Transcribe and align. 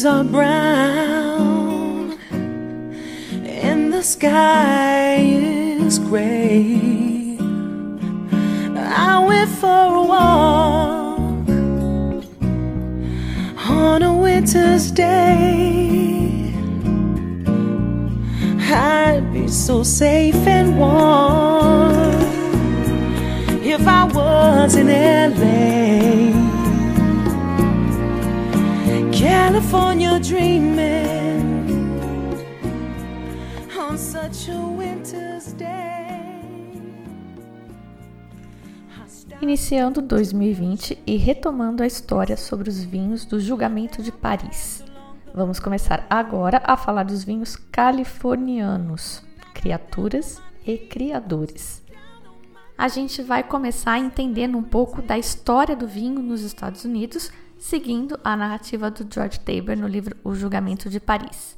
Leaves 0.00 0.06
are 0.06 0.24
brown 0.24 2.18
and 3.44 3.92
the 3.92 4.02
sky 4.02 5.16
is 5.16 5.98
gray. 5.98 7.36
I 8.76 9.24
went 9.26 9.50
for 9.50 9.94
a 9.96 10.02
walk 10.02 11.48
on 13.68 14.02
a 14.02 14.14
winter's 14.14 14.90
day. 14.90 16.52
I'd 18.72 19.32
be 19.32 19.48
so 19.48 19.82
safe 19.82 20.46
and 20.46 20.78
warm 20.78 22.20
if 23.62 23.86
I 23.86 24.04
was 24.04 24.76
in 24.76 24.86
LA. 24.86 25.89
California 29.50 30.20
dreaming 30.20 30.78
on 33.76 33.98
such 33.98 34.48
a 34.48 34.56
winter's 34.78 35.52
day. 35.54 35.66
Iniciando 39.42 40.00
2020 40.00 41.02
e 41.04 41.16
retomando 41.16 41.82
a 41.82 41.86
história 41.88 42.36
sobre 42.36 42.70
os 42.70 42.84
vinhos 42.84 43.24
do 43.24 43.40
julgamento 43.40 44.00
de 44.04 44.12
Paris. 44.12 44.84
Vamos 45.34 45.58
começar 45.58 46.06
agora 46.08 46.62
a 46.64 46.76
falar 46.76 47.02
dos 47.02 47.24
vinhos 47.24 47.56
californianos, 47.56 49.20
criaturas 49.52 50.40
e 50.64 50.78
criadores. 50.78 51.82
A 52.78 52.86
gente 52.86 53.20
vai 53.20 53.42
começar 53.42 53.98
entendendo 53.98 54.56
um 54.56 54.62
pouco 54.62 55.02
da 55.02 55.18
história 55.18 55.74
do 55.74 55.88
vinho 55.88 56.22
nos 56.22 56.42
Estados 56.42 56.84
Unidos 56.84 57.32
seguindo 57.60 58.18
a 58.24 58.34
narrativa 58.34 58.90
do 58.90 59.06
George 59.12 59.38
Taber 59.38 59.78
no 59.78 59.86
livro 59.86 60.16
O 60.24 60.34
Julgamento 60.34 60.88
de 60.88 60.98
Paris. 60.98 61.54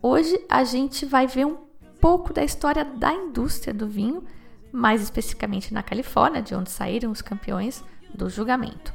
Hoje 0.00 0.42
a 0.48 0.64
gente 0.64 1.04
vai 1.04 1.26
ver 1.26 1.44
um 1.44 1.58
pouco 2.00 2.32
da 2.32 2.42
história 2.42 2.82
da 2.82 3.12
indústria 3.12 3.74
do 3.74 3.86
vinho, 3.86 4.24
mais 4.72 5.02
especificamente 5.02 5.74
na 5.74 5.82
Califórnia, 5.82 6.40
de 6.40 6.54
onde 6.54 6.70
saíram 6.70 7.10
os 7.10 7.20
campeões 7.20 7.84
do 8.14 8.30
julgamento. 8.30 8.94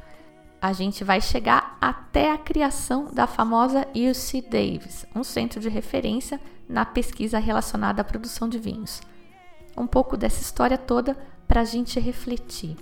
A 0.60 0.72
gente 0.72 1.04
vai 1.04 1.20
chegar 1.20 1.78
até 1.80 2.32
a 2.32 2.38
criação 2.38 3.06
da 3.12 3.28
famosa 3.28 3.86
UC 3.94 4.42
Davis, 4.50 5.06
um 5.14 5.22
centro 5.22 5.60
de 5.60 5.68
referência 5.68 6.40
na 6.68 6.84
pesquisa 6.84 7.38
relacionada 7.38 8.02
à 8.02 8.04
produção 8.04 8.48
de 8.48 8.58
vinhos. 8.58 9.00
Um 9.76 9.86
pouco 9.86 10.16
dessa 10.16 10.42
história 10.42 10.76
toda 10.76 11.16
para 11.46 11.60
a 11.60 11.64
gente 11.64 12.00
refletir. 12.00 12.76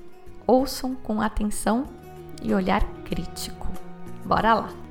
Ouçam 0.46 0.94
com 0.94 1.20
atenção 1.20 2.03
e 2.42 2.54
olhar 2.54 2.84
crítico. 3.04 3.68
Bora 4.24 4.54
lá! 4.54 4.84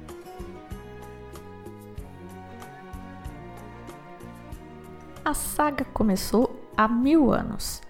A 5.26 5.34
saga 5.34 5.86
começou 5.86 6.70
há 6.76 6.88
mil 6.88 7.32
anos. 7.32 7.82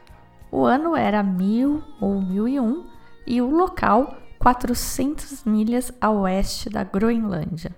O 0.51 0.63
ano 0.65 0.95
era 0.95 1.23
mil 1.23 1.83
ou 1.99 2.21
mil 2.21 2.47
e 2.47 2.59
um 2.59 2.85
e 3.25 3.41
o 3.41 3.49
local 3.49 4.15
400 4.37 5.43
milhas 5.45 5.91
a 5.99 6.11
oeste 6.11 6.69
da 6.69 6.83
Groenlândia. 6.83 7.75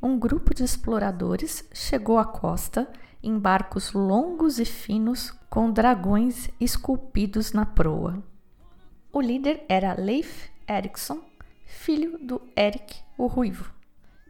Um 0.00 0.18
grupo 0.18 0.54
de 0.54 0.62
exploradores 0.62 1.68
chegou 1.74 2.18
à 2.18 2.24
costa 2.24 2.88
em 3.22 3.38
barcos 3.38 3.92
longos 3.92 4.58
e 4.58 4.64
finos 4.64 5.30
com 5.50 5.70
dragões 5.70 6.48
esculpidos 6.60 7.52
na 7.52 7.66
proa. 7.66 8.22
O 9.12 9.20
líder 9.20 9.64
era 9.68 9.94
Leif 9.94 10.48
Erikson, 10.68 11.20
filho 11.64 12.18
do 12.18 12.40
Eric 12.56 12.96
o 13.16 13.26
Ruivo, 13.26 13.72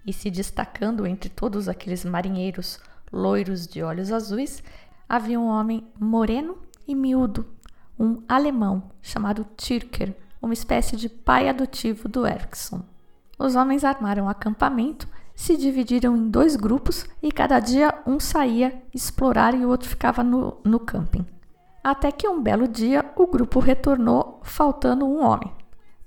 e 0.07 0.13
se 0.13 0.31
destacando 0.31 1.07
entre 1.07 1.29
todos 1.29 1.69
aqueles 1.69 2.05
marinheiros 2.05 2.79
loiros 3.13 3.67
de 3.67 3.83
olhos 3.83 4.13
azuis, 4.13 4.63
havia 5.09 5.41
um 5.41 5.49
homem 5.49 5.87
moreno 5.99 6.59
e 6.87 6.95
miúdo, 6.95 7.47
um 7.99 8.23
alemão 8.29 8.91
chamado 9.03 9.45
Türker, 9.57 10.15
uma 10.41 10.55
espécie 10.55 10.97
de 10.97 11.09
pai 11.09 11.49
adotivo 11.49 12.09
do 12.09 12.27
Erikson. 12.27 12.83
Os 13.39 13.57
homens 13.57 13.85
armaram 13.85 14.29
acampamento, 14.29 15.09
se 15.35 15.57
dividiram 15.57 16.17
em 16.17 16.29
dois 16.29 16.57
grupos 16.57 17.07
e 17.23 17.31
cada 17.31 17.61
dia 17.61 17.95
um 18.07 18.19
saía 18.19 18.83
explorar 18.93 19.55
e 19.55 19.65
o 19.65 19.69
outro 19.69 19.89
ficava 19.89 20.23
no, 20.23 20.59
no 20.65 20.81
camping. 20.81 21.25
Até 21.83 22.11
que 22.11 22.27
um 22.27 22.43
belo 22.43 22.67
dia 22.67 23.05
o 23.17 23.27
grupo 23.27 23.61
retornou 23.61 24.41
faltando 24.43 25.07
um 25.07 25.23
homem. 25.25 25.58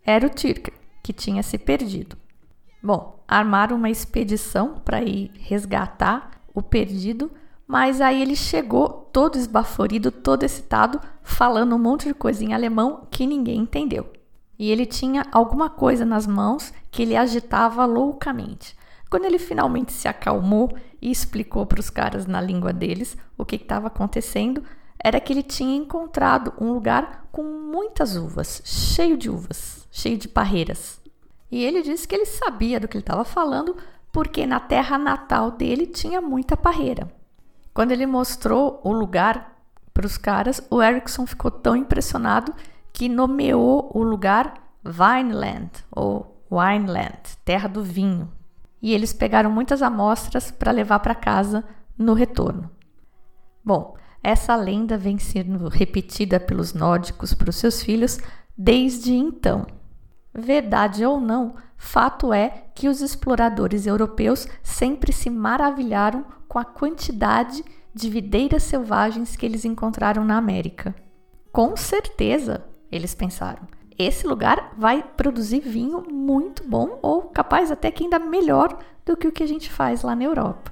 Era 0.06 0.26
o 0.26 0.30
Tirker, 0.30 0.74
que 1.04 1.14
tinha 1.14 1.44
se 1.44 1.58
perdido. 1.58 2.18
Bom, 2.82 3.20
armaram 3.28 3.76
uma 3.76 3.90
expedição 3.90 4.82
para 4.84 5.04
ir 5.04 5.32
resgatar 5.40 6.32
o 6.54 6.62
perdido, 6.62 7.32
mas 7.68 8.02
aí 8.02 8.22
ele 8.22 8.36
chegou 8.36 8.90
todo 9.14 9.38
esbaforido, 9.38 10.12
todo 10.12 10.44
excitado, 10.44 11.00
falando 11.22 11.76
um 11.76 11.80
monte 11.80 12.08
de 12.08 12.14
coisa 12.14 12.44
em 12.44 12.54
alemão 12.54 13.08
que 13.12 13.28
ninguém 13.28 13.60
entendeu. 13.60 14.12
E 14.58 14.70
ele 14.70 14.86
tinha 14.86 15.26
alguma 15.32 15.70
coisa 15.70 16.06
nas 16.06 16.26
mãos 16.26 16.74
que 16.90 17.04
ele 17.04 17.16
agitava 17.16 17.86
loucamente. 17.86 18.76
Quando 19.10 19.26
ele 19.26 19.40
finalmente 19.40 19.92
se 19.92 20.08
acalmou 20.08 20.76
e 21.02 21.12
explicou 21.12 21.66
para 21.66 21.80
os 21.80 21.90
caras 21.90 22.26
na 22.26 22.42
língua 22.42 22.74
deles 22.74 23.16
o 23.38 23.46
que 23.46 23.56
estava 23.56 23.88
acontecendo, 23.88 24.64
era 25.04 25.20
que 25.20 25.34
ele 25.34 25.44
tinha 25.44 25.76
encontrado 25.76 26.54
um 26.60 26.72
lugar 26.72 27.28
com 27.32 27.44
muitas 27.44 28.16
uvas, 28.16 28.62
cheio 28.64 29.18
de 29.18 29.30
uvas, 29.30 29.81
cheio 29.92 30.18
de 30.18 30.28
parreiras. 30.28 31.00
E 31.52 31.64
ele 31.64 31.82
disse 31.82 32.08
que 32.08 32.16
ele 32.16 32.26
sabia 32.26 32.80
do 32.80 32.88
que 32.88 32.96
ele 32.98 33.04
estava 33.04 33.26
falando 33.26 33.76
porque 34.12 34.46
na 34.46 34.60
terra 34.60 34.98
natal 34.98 35.52
dele 35.52 35.86
tinha 35.86 36.22
muita 36.22 36.58
parreira. 36.58 37.12
Quando 37.74 37.92
ele 37.92 38.06
mostrou 38.06 38.82
o 38.84 38.92
lugar 38.92 39.58
para 39.94 40.06
os 40.06 40.18
caras, 40.18 40.66
o 40.70 40.82
Erickson 40.82 41.26
ficou 41.26 41.52
tão 41.52 41.76
impressionado 41.76 42.54
que 42.94 43.08
nomeou 43.08 43.92
o 43.94 44.02
lugar 44.04 44.54
Vineland 44.84 45.72
ou 45.92 46.44
Wineland, 46.50 47.22
terra 47.46 47.68
do 47.68 47.84
vinho. 47.84 48.32
E 48.82 48.94
eles 48.94 49.14
pegaram 49.14 49.52
muitas 49.52 49.82
amostras 49.82 50.52
para 50.52 50.72
levar 50.72 51.00
para 51.00 51.16
casa 51.16 51.64
no 51.98 52.14
retorno. 52.14 52.70
Bom, 53.64 53.96
essa 54.24 54.56
lenda 54.56 54.98
vem 54.98 55.18
sendo 55.18 55.68
repetida 55.70 56.40
pelos 56.40 56.74
nórdicos 56.74 57.34
para 57.34 57.50
os 57.50 57.56
seus 57.56 57.82
filhos 57.82 58.20
desde 58.58 59.14
então. 59.14 59.66
Verdade 60.34 61.06
ou 61.06 61.20
não, 61.20 61.56
fato 61.78 62.34
é 62.34 62.66
que 62.74 62.88
os 62.88 63.02
exploradores 63.02 63.86
europeus 63.86 64.48
sempre 64.64 65.12
se 65.12 65.30
maravilharam 65.30 66.26
com 66.48 66.58
a 66.58 66.66
quantidade 66.66 67.64
de 67.94 68.10
videiras 68.10 68.64
selvagens 68.64 69.36
que 69.36 69.46
eles 69.46 69.66
encontraram 69.66 70.24
na 70.24 70.38
América. 70.38 70.96
Com 71.52 71.76
certeza, 71.76 72.66
eles 72.90 73.14
pensaram, 73.14 73.68
esse 73.98 74.26
lugar 74.26 74.74
vai 74.78 75.04
produzir 75.04 75.60
vinho 75.60 76.04
muito 76.10 76.68
bom 76.68 76.98
ou 77.02 77.24
capaz 77.24 77.70
até 77.70 77.92
que 77.92 78.04
ainda 78.04 78.18
melhor 78.20 78.78
do 79.06 79.18
que 79.18 79.28
o 79.28 79.32
que 79.32 79.44
a 79.44 79.48
gente 79.48 79.70
faz 79.70 80.02
lá 80.02 80.16
na 80.16 80.24
Europa. 80.24 80.72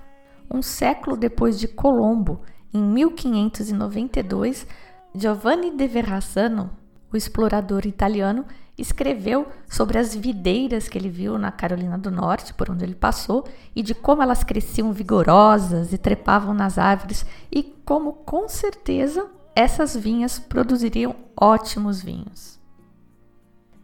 Um 0.50 0.62
século 0.62 1.16
depois 1.16 1.60
de 1.60 1.68
Colombo 1.68 2.42
em 2.74 2.82
1592, 2.82 4.66
Giovanni 5.14 5.72
de 5.72 5.88
Verrazzano, 5.88 6.72
o 7.12 7.18
explorador 7.18 7.86
italiano, 7.86 8.46
escreveu 8.80 9.48
sobre 9.68 9.98
as 9.98 10.16
videiras 10.16 10.88
que 10.88 10.98
ele 10.98 11.10
viu 11.10 11.38
na 11.38 11.52
Carolina 11.52 11.98
do 11.98 12.10
Norte, 12.10 12.54
por 12.54 12.70
onde 12.70 12.84
ele 12.84 12.96
passou, 12.96 13.46
e 13.76 13.84
de 13.84 13.94
como 13.94 14.22
elas 14.22 14.44
cresciam 14.44 14.94
vigorosas 14.94 15.94
e 15.94 15.98
trepavam 15.98 16.54
nas 16.54 16.78
árvores, 16.78 17.26
e 17.52 17.64
como 17.64 18.14
com 18.14 18.48
certeza 18.48 19.30
essas 19.56 19.96
vinhas 19.96 20.40
produziriam 20.40 21.16
ótimos 21.40 22.02
vinhos. 22.02 22.60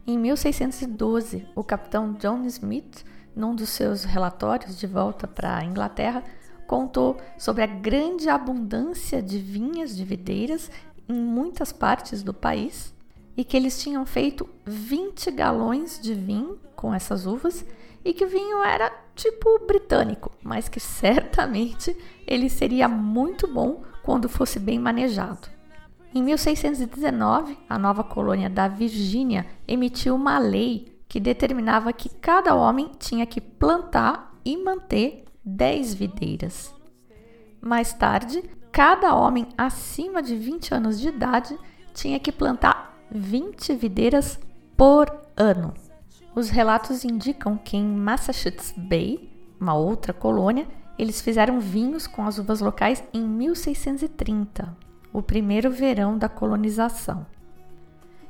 Em 0.06 0.18
1612, 0.18 1.46
o 1.54 1.62
capitão 1.62 2.14
John 2.14 2.44
Smith, 2.44 3.04
num 3.34 3.54
dos 3.54 3.68
seus 3.68 4.04
relatórios 4.04 4.78
de 4.78 4.86
volta 4.86 5.26
para 5.26 5.56
a 5.56 5.64
Inglaterra, 5.64 6.22
contou 6.66 7.18
sobre 7.36 7.62
a 7.62 7.66
grande 7.66 8.28
abundância 8.28 9.22
de 9.22 9.38
vinhas 9.38 9.96
de 9.96 10.04
videiras 10.04 10.70
em 11.08 11.14
muitas 11.14 11.72
partes 11.72 12.22
do 12.22 12.32
país 12.32 12.95
e 13.36 13.44
que 13.44 13.56
eles 13.56 13.80
tinham 13.80 14.06
feito 14.06 14.48
20 14.64 15.30
galões 15.30 16.00
de 16.00 16.14
vinho 16.14 16.58
com 16.74 16.94
essas 16.94 17.26
uvas 17.26 17.64
e 18.04 18.12
que 18.12 18.24
o 18.24 18.28
vinho 18.28 18.62
era 18.62 18.90
tipo 19.14 19.58
britânico, 19.66 20.32
mas 20.42 20.68
que 20.68 20.80
certamente 20.80 21.96
ele 22.26 22.48
seria 22.48 22.88
muito 22.88 23.46
bom 23.46 23.82
quando 24.02 24.28
fosse 24.28 24.58
bem 24.58 24.78
manejado. 24.78 25.48
Em 26.14 26.22
1619, 26.22 27.58
a 27.68 27.78
nova 27.78 28.02
colônia 28.02 28.48
da 28.48 28.68
Virgínia 28.68 29.46
emitiu 29.66 30.14
uma 30.14 30.38
lei 30.38 30.96
que 31.08 31.20
determinava 31.20 31.92
que 31.92 32.08
cada 32.08 32.54
homem 32.54 32.90
tinha 32.98 33.26
que 33.26 33.40
plantar 33.40 34.34
e 34.44 34.56
manter 34.56 35.24
10 35.44 35.94
videiras. 35.94 36.74
Mais 37.60 37.92
tarde, 37.92 38.42
cada 38.72 39.14
homem 39.14 39.48
acima 39.58 40.22
de 40.22 40.36
20 40.36 40.74
anos 40.74 41.00
de 41.00 41.08
idade 41.08 41.58
tinha 41.92 42.18
que 42.18 42.32
plantar 42.32 42.95
20 43.10 43.74
videiras 43.74 44.38
por 44.76 45.10
ano. 45.36 45.74
Os 46.34 46.48
relatos 46.50 47.04
indicam 47.04 47.56
que 47.56 47.76
em 47.76 47.84
Massachusetts 47.84 48.74
Bay, 48.76 49.30
uma 49.58 49.74
outra 49.74 50.12
colônia, 50.12 50.66
eles 50.98 51.20
fizeram 51.20 51.60
vinhos 51.60 52.06
com 52.06 52.26
as 52.26 52.38
uvas 52.38 52.60
locais 52.60 53.02
em 53.12 53.22
1630, 53.22 54.76
o 55.12 55.22
primeiro 55.22 55.70
verão 55.70 56.18
da 56.18 56.28
colonização. 56.28 57.26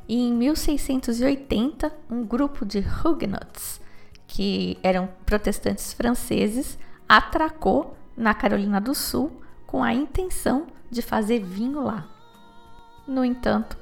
E 0.09 0.29
em 0.29 0.33
1680, 0.33 1.93
um 2.09 2.25
grupo 2.25 2.65
de 2.65 2.79
Huguenots, 2.79 3.81
que 4.27 4.79
eram 4.83 5.09
protestantes 5.25 5.93
franceses, 5.93 6.79
atracou 7.09 7.97
na 8.17 8.35
Carolina 8.35 8.81
do 8.81 8.95
Sul 8.95 9.43
com 9.67 9.83
a 9.83 9.93
intenção 9.93 10.67
de 10.91 11.03
fazer 11.03 11.41
vinho 11.41 11.83
lá. 11.83 12.09
No 13.07 13.25
entanto, 13.25 13.77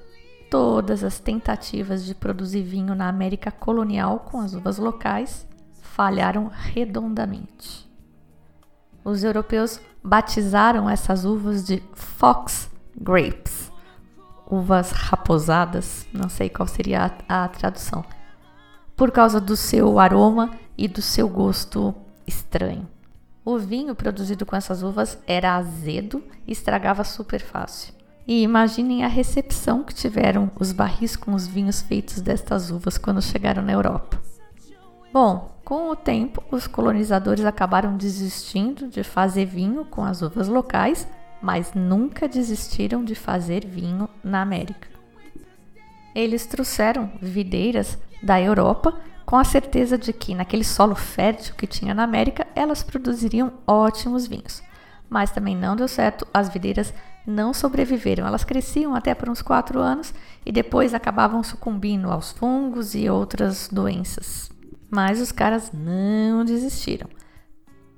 todas 0.54 1.02
as 1.02 1.18
tentativas 1.18 2.04
de 2.04 2.14
produzir 2.14 2.62
vinho 2.62 2.94
na 2.94 3.08
América 3.08 3.50
colonial 3.50 4.20
com 4.20 4.38
as 4.38 4.54
uvas 4.54 4.78
locais 4.78 5.44
falharam 5.82 6.46
redondamente. 6.46 7.90
Os 9.04 9.24
europeus 9.24 9.80
batizaram 10.00 10.88
essas 10.88 11.24
uvas 11.24 11.66
de 11.66 11.82
fox 11.92 12.70
grapes, 12.96 13.68
uvas 14.48 14.92
raposadas, 14.92 16.06
não 16.12 16.28
sei 16.28 16.48
qual 16.48 16.68
seria 16.68 17.12
a, 17.28 17.44
a 17.44 17.48
tradução, 17.48 18.04
por 18.94 19.10
causa 19.10 19.40
do 19.40 19.56
seu 19.56 19.98
aroma 19.98 20.52
e 20.78 20.86
do 20.86 21.02
seu 21.02 21.28
gosto 21.28 21.92
estranho. 22.24 22.86
O 23.44 23.58
vinho 23.58 23.96
produzido 23.96 24.46
com 24.46 24.54
essas 24.54 24.84
uvas 24.84 25.18
era 25.26 25.56
azedo 25.56 26.22
e 26.46 26.52
estragava 26.52 27.02
super 27.02 27.40
fácil. 27.40 28.03
E 28.26 28.42
imaginem 28.42 29.04
a 29.04 29.08
recepção 29.08 29.82
que 29.82 29.94
tiveram 29.94 30.50
os 30.58 30.72
barris 30.72 31.14
com 31.14 31.34
os 31.34 31.46
vinhos 31.46 31.82
feitos 31.82 32.20
destas 32.20 32.70
uvas 32.70 32.96
quando 32.96 33.20
chegaram 33.20 33.62
na 33.62 33.72
Europa. 33.72 34.20
Bom, 35.12 35.54
com 35.64 35.90
o 35.90 35.96
tempo, 35.96 36.42
os 36.50 36.66
colonizadores 36.66 37.44
acabaram 37.44 37.96
desistindo 37.96 38.88
de 38.88 39.04
fazer 39.04 39.44
vinho 39.44 39.84
com 39.84 40.04
as 40.04 40.22
uvas 40.22 40.48
locais, 40.48 41.06
mas 41.40 41.72
nunca 41.74 42.26
desistiram 42.26 43.04
de 43.04 43.14
fazer 43.14 43.66
vinho 43.66 44.08
na 44.22 44.40
América. 44.42 44.88
Eles 46.14 46.46
trouxeram 46.46 47.12
videiras 47.20 47.98
da 48.22 48.40
Europa 48.40 48.98
com 49.26 49.36
a 49.36 49.44
certeza 49.44 49.98
de 49.98 50.12
que, 50.12 50.34
naquele 50.34 50.64
solo 50.64 50.94
fértil 50.94 51.54
que 51.54 51.66
tinha 51.66 51.94
na 51.94 52.04
América, 52.04 52.46
elas 52.54 52.82
produziriam 52.82 53.52
ótimos 53.66 54.26
vinhos. 54.26 54.62
Mas 55.08 55.30
também 55.30 55.56
não 55.56 55.76
deu 55.76 55.88
certo, 55.88 56.26
as 56.32 56.48
videiras 56.48 56.92
não 57.26 57.54
sobreviveram. 57.54 58.26
Elas 58.26 58.44
cresciam 58.44 58.94
até 58.94 59.14
por 59.14 59.28
uns 59.28 59.42
quatro 59.42 59.80
anos 59.80 60.12
e 60.44 60.52
depois 60.52 60.94
acabavam 60.94 61.42
sucumbindo 61.42 62.10
aos 62.10 62.32
fungos 62.32 62.94
e 62.94 63.08
outras 63.08 63.68
doenças. 63.70 64.50
Mas 64.90 65.20
os 65.20 65.32
caras 65.32 65.72
não 65.72 66.44
desistiram. 66.44 67.08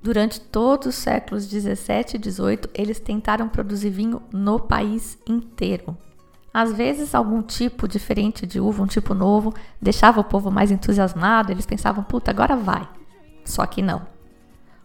Durante 0.01 0.39
todos 0.39 0.87
os 0.87 0.95
séculos 0.95 1.47
17 1.47 2.15
e 2.15 2.19
18, 2.19 2.69
eles 2.73 2.99
tentaram 2.99 3.49
produzir 3.49 3.89
vinho 3.89 4.21
no 4.31 4.59
país 4.59 5.17
inteiro. 5.27 5.97
Às 6.53 6.71
vezes, 6.71 7.13
algum 7.13 7.41
tipo 7.41 7.87
diferente 7.87 8.47
de 8.47 8.59
uva, 8.59 8.81
um 8.81 8.87
tipo 8.87 9.13
novo, 9.13 9.53
deixava 9.81 10.21
o 10.21 10.23
povo 10.23 10.49
mais 10.49 10.71
entusiasmado, 10.71 11.51
eles 11.51 11.65
pensavam, 11.65 12.03
puta, 12.03 12.31
agora 12.31 12.55
vai. 12.55 12.87
Só 13.43 13.65
que 13.65 13.81
não. 13.81 14.07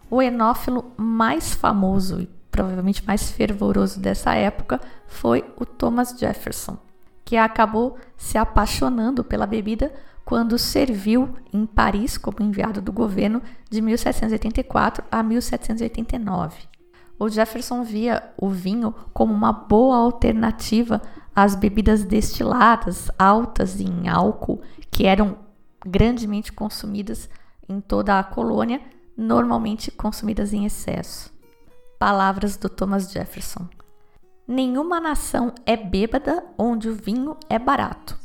O 0.09 0.21
enófilo 0.21 0.91
mais 0.97 1.53
famoso 1.53 2.21
e 2.21 2.29
provavelmente 2.53 3.03
mais 3.03 3.31
fervoroso 3.31 3.99
dessa 3.99 4.35
época 4.35 4.79
foi 5.07 5.43
o 5.59 5.65
Thomas 5.65 6.15
Jefferson, 6.19 6.77
que 7.25 7.35
acabou 7.35 7.97
se 8.15 8.37
apaixonando 8.37 9.23
pela 9.23 9.47
bebida 9.47 9.91
quando 10.23 10.59
serviu 10.59 11.33
em 11.51 11.65
Paris 11.65 12.15
como 12.15 12.43
enviado 12.43 12.79
do 12.79 12.93
governo 12.93 13.41
de 13.71 13.81
1784 13.81 15.03
a 15.11 15.23
1789. 15.23 16.61
O 17.17 17.27
Jefferson 17.27 17.83
via 17.83 18.31
o 18.37 18.49
vinho 18.49 18.93
como 19.11 19.33
uma 19.33 19.51
boa 19.51 19.97
alternativa 19.97 21.01
às 21.35 21.55
bebidas 21.55 22.03
destiladas 22.03 23.09
altas 23.17 23.79
em 23.81 24.07
álcool 24.07 24.61
que 24.91 25.07
eram 25.07 25.37
grandemente 25.83 26.53
consumidas 26.53 27.27
em 27.67 27.81
toda 27.81 28.19
a 28.19 28.23
colônia, 28.23 28.79
normalmente 29.17 29.89
consumidas 29.89 30.53
em 30.53 30.65
excesso. 30.65 31.32
Palavras 32.05 32.57
do 32.57 32.67
Thomas 32.67 33.09
Jefferson. 33.13 33.65
Nenhuma 34.45 34.99
nação 34.99 35.53
é 35.65 35.77
bêbada 35.77 36.43
onde 36.57 36.89
o 36.89 36.93
vinho 36.93 37.37
é 37.49 37.57
barato. 37.57 38.19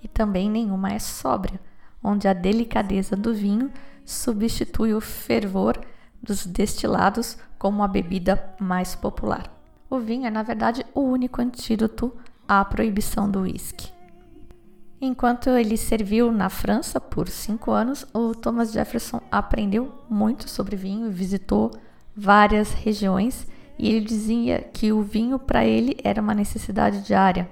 E 0.00 0.06
também 0.06 0.48
nenhuma 0.48 0.92
é 0.92 1.00
sóbria, 1.00 1.60
onde 2.00 2.28
a 2.28 2.32
delicadeza 2.32 3.16
do 3.16 3.34
vinho 3.34 3.72
substitui 4.04 4.94
o 4.94 5.00
fervor 5.00 5.80
dos 6.22 6.46
destilados 6.46 7.36
como 7.58 7.82
a 7.82 7.88
bebida 7.88 8.54
mais 8.60 8.94
popular. 8.94 9.52
O 9.90 9.98
vinho 9.98 10.24
é, 10.24 10.30
na 10.30 10.44
verdade, 10.44 10.86
o 10.94 11.00
único 11.00 11.42
antídoto 11.42 12.16
à 12.46 12.64
proibição 12.64 13.28
do 13.28 13.40
uísque. 13.40 13.88
Enquanto 15.00 15.50
ele 15.50 15.76
serviu 15.76 16.30
na 16.30 16.48
França 16.48 17.00
por 17.00 17.28
cinco 17.28 17.72
anos, 17.72 18.06
o 18.14 18.32
Thomas 18.32 18.70
Jefferson 18.70 19.20
aprendeu 19.28 19.92
muito 20.08 20.48
sobre 20.48 20.76
vinho 20.76 21.08
e 21.08 21.12
visitou 21.12 21.72
várias 22.16 22.72
regiões 22.72 23.46
e 23.78 23.88
ele 23.88 24.04
dizia 24.04 24.60
que 24.72 24.92
o 24.92 25.02
vinho 25.02 25.38
para 25.38 25.64
ele 25.64 25.96
era 26.02 26.22
uma 26.22 26.34
necessidade 26.34 27.02
diária. 27.02 27.48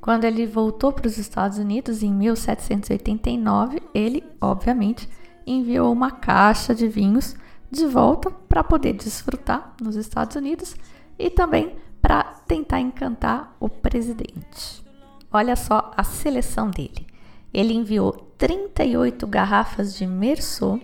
Quando 0.00 0.24
ele 0.24 0.46
voltou 0.46 0.92
para 0.92 1.06
os 1.06 1.18
Estados 1.18 1.58
Unidos 1.58 2.02
em 2.02 2.12
1789, 2.12 3.82
ele, 3.92 4.24
obviamente, 4.40 5.08
enviou 5.46 5.92
uma 5.92 6.10
caixa 6.10 6.74
de 6.74 6.86
vinhos 6.86 7.34
de 7.70 7.86
volta 7.86 8.30
para 8.30 8.62
poder 8.62 8.92
desfrutar 8.92 9.74
nos 9.80 9.96
Estados 9.96 10.36
Unidos 10.36 10.76
e 11.18 11.28
também 11.28 11.74
para 12.00 12.22
tentar 12.46 12.80
encantar 12.80 13.56
o 13.58 13.68
presidente. 13.68 14.84
Olha 15.32 15.56
só 15.56 15.90
a 15.96 16.04
seleção 16.04 16.70
dele. 16.70 17.06
Ele 17.52 17.74
enviou 17.74 18.12
38 18.38 19.26
garrafas 19.26 19.96
de 19.96 20.06
Merceau 20.06 20.78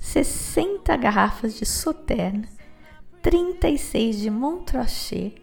60 0.00 0.96
garrafas 0.96 1.54
de 1.54 1.66
Sauternes, 1.66 2.50
36 3.22 4.18
de 4.18 4.30
Montrachet, 4.30 5.34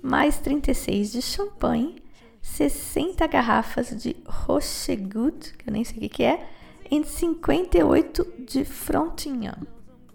mais 0.00 0.38
36 0.38 1.12
de 1.12 1.20
champanhe, 1.20 1.96
60 2.40 3.26
garrafas 3.26 3.90
de 3.90 4.16
Rochegout, 4.24 5.54
que 5.58 5.68
eu 5.68 5.72
nem 5.72 5.84
sei 5.84 6.06
o 6.06 6.08
que 6.08 6.22
é, 6.22 6.48
e 6.90 7.04
58 7.04 8.26
de 8.46 8.64
Frontignan, 8.64 9.58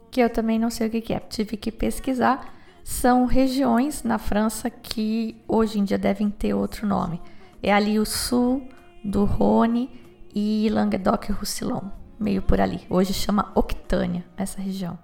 que 0.10 0.22
eu 0.22 0.29
também 0.29 0.58
não 0.58 0.70
sei 0.70 0.88
o 0.88 0.89
que 0.89 1.13
é, 1.13 1.20
tive 1.20 1.58
que 1.58 1.72
pesquisar. 1.72 2.53
São 2.84 3.25
regiões 3.25 4.03
na 4.03 4.17
França 4.17 4.70
que 4.70 5.36
hoje 5.48 5.79
em 5.79 5.84
dia 5.84 5.98
devem 5.98 6.29
ter 6.29 6.53
outro 6.53 6.88
nome. 6.88 7.22
É 7.62 7.74
ali 7.74 8.00
o 8.00 8.05
sul 8.05 8.67
do 9.03 9.25
Rhône 9.25 9.89
e 10.34 10.70
Languedoc-Roussillon 10.70 12.04
meio 12.19 12.41
por 12.41 12.60
ali. 12.60 12.81
Hoje 12.89 13.13
chama 13.13 13.51
Octânia, 13.55 14.25
essa 14.38 14.62
região. 14.62 14.98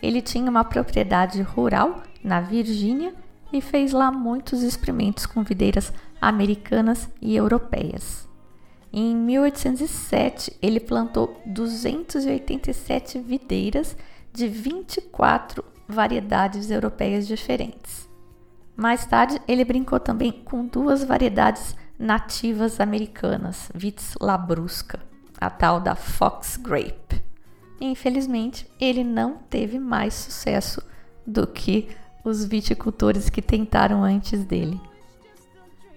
Ele 0.00 0.22
tinha 0.22 0.48
uma 0.48 0.64
propriedade 0.64 1.42
rural 1.42 2.02
na 2.22 2.40
Virgínia 2.40 3.12
e 3.52 3.60
fez 3.60 3.92
lá 3.92 4.12
muitos 4.12 4.62
experimentos 4.62 5.26
com 5.26 5.42
videiras 5.42 5.92
americanas 6.20 7.08
e 7.20 7.34
europeias. 7.34 8.28
Em 8.92 9.16
1807, 9.16 10.56
ele 10.62 10.78
plantou 10.78 11.42
287 11.44 13.18
videiras 13.18 13.96
de 14.32 14.46
24 14.46 15.64
variedades 15.88 16.70
europeias 16.70 17.26
diferentes. 17.26 18.07
Mais 18.78 19.04
tarde, 19.04 19.42
ele 19.48 19.64
brincou 19.64 19.98
também 19.98 20.30
com 20.30 20.64
duas 20.64 21.02
variedades 21.02 21.74
nativas 21.98 22.78
americanas, 22.78 23.68
Vitis 23.74 24.14
labrusca, 24.20 25.00
a 25.36 25.50
tal 25.50 25.80
da 25.80 25.96
Fox 25.96 26.56
Grape. 26.56 27.20
Infelizmente, 27.80 28.70
ele 28.80 29.02
não 29.02 29.38
teve 29.50 29.80
mais 29.80 30.14
sucesso 30.14 30.80
do 31.26 31.44
que 31.44 31.88
os 32.24 32.44
viticultores 32.44 33.28
que 33.28 33.42
tentaram 33.42 34.04
antes 34.04 34.44
dele. 34.44 34.80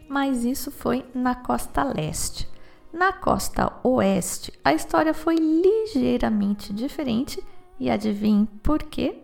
Mas 0.09 0.43
isso 0.43 0.71
foi 0.71 1.05
na 1.13 1.35
costa 1.35 1.83
leste. 1.83 2.49
Na 2.91 3.13
costa 3.13 3.71
oeste, 3.83 4.51
a 4.63 4.73
história 4.73 5.13
foi 5.13 5.35
ligeiramente 5.35 6.73
diferente 6.73 7.43
e 7.79 7.91
adivinhe 7.91 8.47
por 8.63 8.81
quê? 8.81 9.23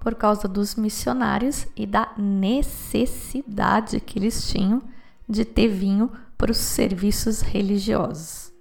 Por 0.00 0.14
causa 0.14 0.46
dos 0.46 0.74
missionários 0.74 1.66
e 1.76 1.86
da 1.86 2.12
necessidade 2.16 4.00
que 4.00 4.18
eles 4.18 4.48
tinham 4.48 4.82
de 5.28 5.44
ter 5.44 5.68
vinho 5.68 6.10
para 6.36 6.52
os 6.52 6.58
serviços 6.58 7.40
religiosos. 7.40 8.52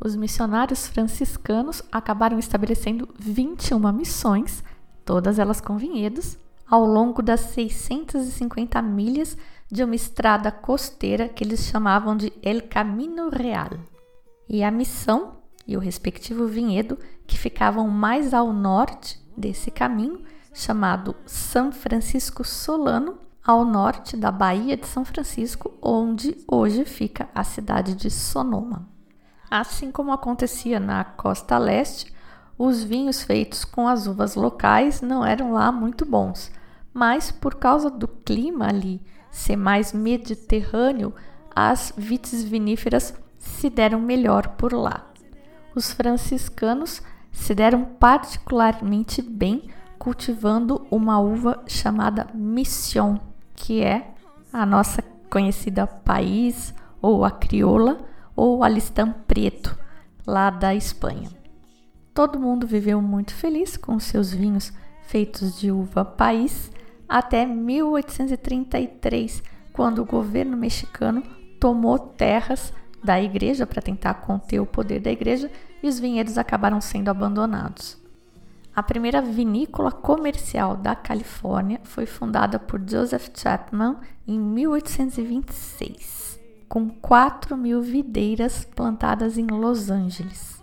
Os 0.00 0.14
missionários 0.14 0.86
franciscanos 0.86 1.82
acabaram 1.90 2.38
estabelecendo 2.38 3.08
21 3.18 3.92
missões, 3.92 4.62
todas 5.04 5.38
elas 5.38 5.60
com 5.60 5.76
vinhedos, 5.76 6.38
ao 6.68 6.84
longo 6.84 7.22
das 7.22 7.40
650 7.40 8.80
milhas 8.82 9.36
de 9.70 9.82
uma 9.82 9.94
estrada 9.94 10.52
costeira 10.52 11.28
que 11.28 11.42
eles 11.42 11.64
chamavam 11.64 12.16
de 12.16 12.32
El 12.42 12.62
Camino 12.68 13.30
Real. 13.30 13.70
E 14.48 14.62
a 14.62 14.70
missão 14.70 15.38
e 15.66 15.76
o 15.76 15.80
respectivo 15.80 16.46
vinhedo 16.46 16.98
que 17.26 17.38
ficavam 17.38 17.88
mais 17.88 18.32
ao 18.32 18.52
norte 18.52 19.20
desse 19.36 19.70
caminho, 19.70 20.22
chamado 20.58 21.14
São 21.24 21.70
Francisco 21.70 22.42
Solano, 22.42 23.18
ao 23.44 23.64
norte 23.64 24.16
da 24.16 24.32
Baía 24.32 24.76
de 24.76 24.86
São 24.88 25.04
Francisco, 25.04 25.72
onde 25.80 26.36
hoje 26.48 26.84
fica 26.84 27.28
a 27.32 27.44
cidade 27.44 27.94
de 27.94 28.10
Sonoma. 28.10 28.86
Assim 29.48 29.92
como 29.92 30.12
acontecia 30.12 30.80
na 30.80 31.04
costa 31.04 31.56
leste, 31.56 32.12
os 32.58 32.82
vinhos 32.82 33.22
feitos 33.22 33.64
com 33.64 33.86
as 33.86 34.08
uvas 34.08 34.34
locais 34.34 35.00
não 35.00 35.24
eram 35.24 35.52
lá 35.52 35.70
muito 35.70 36.04
bons, 36.04 36.50
mas 36.92 37.30
por 37.30 37.54
causa 37.54 37.88
do 37.88 38.08
clima 38.08 38.68
ali 38.68 39.00
ser 39.30 39.56
mais 39.56 39.92
mediterrâneo, 39.92 41.14
as 41.54 41.92
vites 41.96 42.42
viníferas 42.42 43.14
se 43.38 43.70
deram 43.70 44.00
melhor 44.00 44.48
por 44.56 44.72
lá. 44.72 45.06
Os 45.72 45.92
franciscanos 45.92 47.00
se 47.30 47.54
deram 47.54 47.84
particularmente 47.84 49.22
bem 49.22 49.70
cultivando 49.98 50.86
uma 50.90 51.18
uva 51.18 51.62
chamada 51.66 52.28
Mission, 52.32 53.18
que 53.54 53.82
é 53.82 54.14
a 54.52 54.64
nossa 54.64 55.02
conhecida 55.30 55.86
país 55.86 56.74
ou 57.02 57.24
a 57.24 57.30
crioula 57.30 57.98
ou 58.34 58.62
a 58.62 58.68
listão 58.68 59.12
preto 59.26 59.76
lá 60.26 60.50
da 60.50 60.74
Espanha. 60.74 61.30
Todo 62.14 62.40
mundo 62.40 62.66
viveu 62.66 63.00
muito 63.00 63.34
feliz 63.34 63.76
com 63.76 63.98
seus 63.98 64.32
vinhos 64.32 64.72
feitos 65.02 65.58
de 65.58 65.70
uva 65.70 66.04
país 66.04 66.70
até 67.08 67.46
1833, 67.46 69.42
quando 69.72 70.00
o 70.02 70.04
governo 70.04 70.56
mexicano 70.56 71.22
tomou 71.58 71.98
terras 71.98 72.72
da 73.02 73.20
igreja 73.20 73.66
para 73.66 73.82
tentar 73.82 74.14
conter 74.14 74.60
o 74.60 74.66
poder 74.66 75.00
da 75.00 75.10
igreja 75.10 75.50
e 75.82 75.88
os 75.88 75.98
vinhedos 75.98 76.38
acabaram 76.38 76.80
sendo 76.80 77.08
abandonados. 77.08 77.97
A 78.78 78.82
primeira 78.84 79.20
vinícola 79.20 79.90
comercial 79.90 80.76
da 80.76 80.94
Califórnia 80.94 81.80
foi 81.82 82.06
fundada 82.06 82.60
por 82.60 82.80
Joseph 82.88 83.30
Chapman 83.34 83.96
em 84.24 84.38
1826, 84.38 86.38
com 86.68 86.88
4 86.88 87.56
mil 87.56 87.82
videiras 87.82 88.64
plantadas 88.64 89.36
em 89.36 89.48
Los 89.48 89.90
Angeles. 89.90 90.62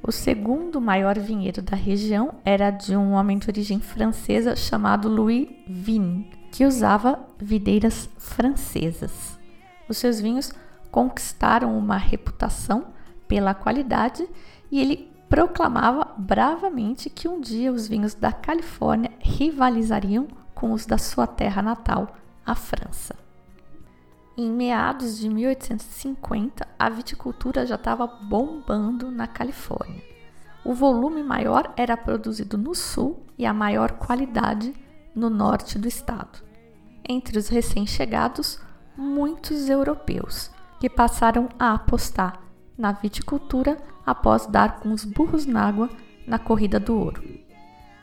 O 0.00 0.12
segundo 0.12 0.80
maior 0.80 1.18
vinhedo 1.18 1.60
da 1.60 1.74
região 1.74 2.34
era 2.44 2.70
de 2.70 2.96
um 2.96 3.14
homem 3.14 3.38
de 3.38 3.50
origem 3.50 3.80
francesa 3.80 4.54
chamado 4.54 5.08
Louis 5.08 5.48
Vigne, 5.66 6.30
que 6.52 6.64
usava 6.64 7.18
videiras 7.40 8.08
francesas. 8.18 9.36
Os 9.88 9.96
seus 9.96 10.20
vinhos 10.20 10.52
conquistaram 10.92 11.76
uma 11.76 11.96
reputação 11.96 12.94
pela 13.26 13.52
qualidade 13.52 14.24
e 14.70 14.80
ele 14.80 15.15
proclamava 15.28 16.14
bravamente 16.16 17.10
que 17.10 17.28
um 17.28 17.40
dia 17.40 17.72
os 17.72 17.88
vinhos 17.88 18.14
da 18.14 18.32
Califórnia 18.32 19.12
rivalizariam 19.18 20.28
com 20.54 20.72
os 20.72 20.86
da 20.86 20.98
sua 20.98 21.26
terra 21.26 21.60
natal, 21.60 22.16
a 22.44 22.54
França. 22.54 23.14
Em 24.36 24.50
meados 24.50 25.18
de 25.18 25.28
1850, 25.28 26.66
a 26.78 26.88
viticultura 26.90 27.66
já 27.66 27.74
estava 27.74 28.06
bombando 28.06 29.10
na 29.10 29.26
Califórnia. 29.26 30.02
O 30.64 30.74
volume 30.74 31.22
maior 31.22 31.72
era 31.76 31.96
produzido 31.96 32.58
no 32.58 32.74
sul 32.74 33.22
e 33.38 33.46
a 33.46 33.52
maior 33.52 33.92
qualidade 33.92 34.74
no 35.14 35.30
norte 35.30 35.78
do 35.78 35.88
estado. 35.88 36.44
Entre 37.08 37.38
os 37.38 37.48
recém-chegados, 37.48 38.60
muitos 38.96 39.68
europeus 39.68 40.50
que 40.78 40.90
passaram 40.90 41.48
a 41.58 41.72
apostar 41.72 42.45
na 42.76 42.92
viticultura 42.92 43.78
após 44.04 44.46
dar 44.46 44.80
com 44.80 44.92
os 44.92 45.04
burros 45.04 45.46
na 45.46 45.62
água 45.62 45.88
na 46.26 46.38
corrida 46.38 46.78
do 46.78 46.96
ouro. 46.96 47.22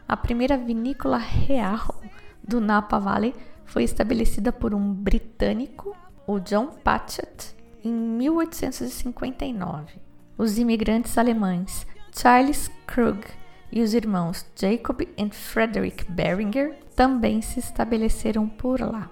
A 0.08 0.18
primeira 0.18 0.58
vinícola 0.58 1.18
real 1.18 2.02
do 2.44 2.60
Napa 2.60 3.00
Valley 3.00 3.34
foi 3.66 3.84
estabelecida 3.84 4.52
por 4.52 4.74
um 4.74 4.94
britânico 4.94 5.96
o 6.28 6.40
John 6.40 6.68
Patchett 6.68 7.56
em 7.84 7.92
1859. 7.92 10.02
Os 10.38 10.58
imigrantes 10.58 11.18
alemães 11.18 11.86
Charles 12.16 12.70
Krug 12.86 13.26
e 13.72 13.82
os 13.82 13.94
irmãos 13.94 14.46
Jacob 14.56 15.02
e 15.02 15.30
Frederick 15.30 16.10
Beringer 16.12 16.78
também 16.96 17.42
se 17.42 17.60
estabeleceram 17.60 18.48
por 18.48 18.80
lá. 18.80 19.10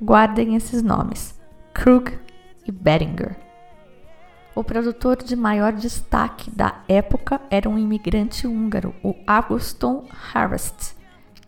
Guardem 0.00 0.56
esses 0.56 0.82
nomes: 0.82 1.38
Krug 1.74 2.18
e 2.66 2.72
Beringer. 2.72 3.49
O 4.52 4.64
produtor 4.64 5.22
de 5.22 5.36
maior 5.36 5.72
destaque 5.72 6.50
da 6.50 6.82
época 6.88 7.40
era 7.50 7.68
um 7.68 7.78
imigrante 7.78 8.48
húngaro, 8.48 8.92
o 9.02 9.14
Augustin 9.24 10.02
Harvest, 10.34 10.96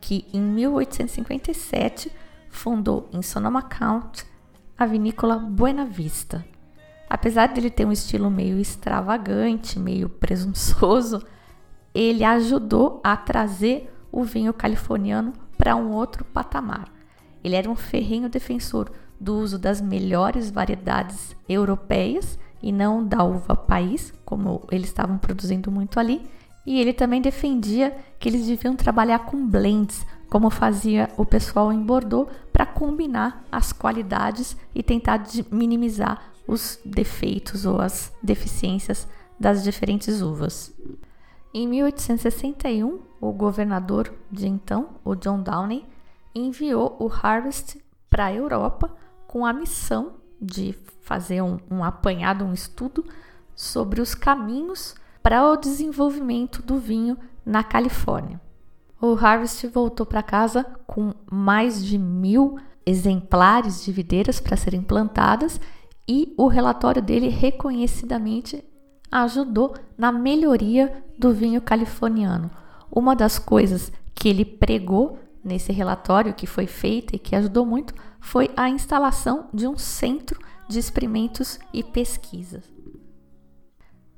que 0.00 0.24
em 0.32 0.40
1857 0.40 2.12
fundou 2.48 3.08
em 3.12 3.20
Sonoma 3.20 3.62
County 3.62 4.24
a 4.78 4.86
vinícola 4.86 5.36
Buena 5.36 5.84
Vista. 5.84 6.44
Apesar 7.10 7.48
dele 7.48 7.70
ter 7.70 7.84
um 7.84 7.92
estilo 7.92 8.30
meio 8.30 8.58
extravagante, 8.58 9.80
meio 9.80 10.08
presunçoso, 10.08 11.26
ele 11.92 12.22
ajudou 12.22 13.00
a 13.02 13.16
trazer 13.16 13.92
o 14.12 14.22
vinho 14.22 14.54
californiano 14.54 15.32
para 15.58 15.74
um 15.74 15.90
outro 15.90 16.24
patamar. 16.24 16.88
Ele 17.42 17.56
era 17.56 17.68
um 17.68 17.76
ferrenho 17.76 18.28
defensor 18.28 18.90
do 19.20 19.36
uso 19.36 19.58
das 19.58 19.80
melhores 19.80 20.50
variedades 20.50 21.36
europeias 21.48 22.38
e 22.62 22.70
não 22.70 23.04
da 23.04 23.24
uva 23.24 23.56
país, 23.56 24.12
como 24.24 24.66
eles 24.70 24.88
estavam 24.88 25.18
produzindo 25.18 25.70
muito 25.70 25.98
ali, 25.98 26.22
e 26.64 26.80
ele 26.80 26.92
também 26.92 27.20
defendia 27.20 27.96
que 28.18 28.28
eles 28.28 28.46
deviam 28.46 28.76
trabalhar 28.76 29.20
com 29.20 29.46
blends, 29.46 30.06
como 30.30 30.48
fazia 30.48 31.10
o 31.16 31.26
pessoal 31.26 31.72
em 31.72 31.82
Bordeaux, 31.82 32.30
para 32.52 32.64
combinar 32.64 33.44
as 33.50 33.72
qualidades 33.72 34.56
e 34.74 34.82
tentar 34.82 35.24
minimizar 35.50 36.32
os 36.46 36.78
defeitos 36.84 37.66
ou 37.66 37.80
as 37.80 38.12
deficiências 38.22 39.08
das 39.38 39.62
diferentes 39.62 40.22
uvas. 40.22 40.72
Em 41.52 41.66
1861, 41.66 43.00
o 43.20 43.32
governador 43.32 44.12
de 44.30 44.48
então, 44.48 44.90
o 45.04 45.14
John 45.14 45.42
Downey, 45.42 45.84
enviou 46.34 46.96
o 46.98 47.10
Harvest 47.12 47.78
para 48.08 48.26
a 48.26 48.34
Europa, 48.34 48.90
com 49.26 49.44
a 49.44 49.52
missão 49.52 50.14
de 50.42 50.76
fazer 51.02 51.40
um, 51.40 51.58
um 51.70 51.84
apanhado, 51.84 52.44
um 52.44 52.52
estudo 52.52 53.04
sobre 53.54 54.00
os 54.00 54.14
caminhos 54.14 54.94
para 55.22 55.46
o 55.48 55.56
desenvolvimento 55.56 56.62
do 56.62 56.78
vinho 56.78 57.16
na 57.46 57.62
Califórnia. 57.62 58.40
O 59.00 59.14
Harvest 59.14 59.66
voltou 59.68 60.04
para 60.04 60.22
casa 60.22 60.64
com 60.86 61.12
mais 61.30 61.84
de 61.84 61.98
mil 61.98 62.58
exemplares 62.84 63.84
de 63.84 63.92
videiras 63.92 64.40
para 64.40 64.56
serem 64.56 64.82
plantadas 64.82 65.60
e 66.08 66.34
o 66.36 66.48
relatório 66.48 67.00
dele 67.00 67.28
reconhecidamente 67.28 68.64
ajudou 69.10 69.74
na 69.96 70.10
melhoria 70.10 71.04
do 71.18 71.32
vinho 71.32 71.60
californiano. 71.60 72.50
Uma 72.90 73.14
das 73.14 73.38
coisas 73.38 73.92
que 74.14 74.28
ele 74.28 74.44
pregou 74.44 75.18
nesse 75.44 75.72
relatório 75.72 76.34
que 76.34 76.46
foi 76.46 76.66
feito 76.66 77.14
e 77.14 77.18
que 77.18 77.36
ajudou 77.36 77.66
muito 77.66 77.94
foi 78.22 78.50
a 78.56 78.70
instalação 78.70 79.48
de 79.52 79.66
um 79.66 79.76
centro 79.76 80.40
de 80.68 80.78
experimentos 80.78 81.58
e 81.74 81.82
pesquisas. 81.82 82.64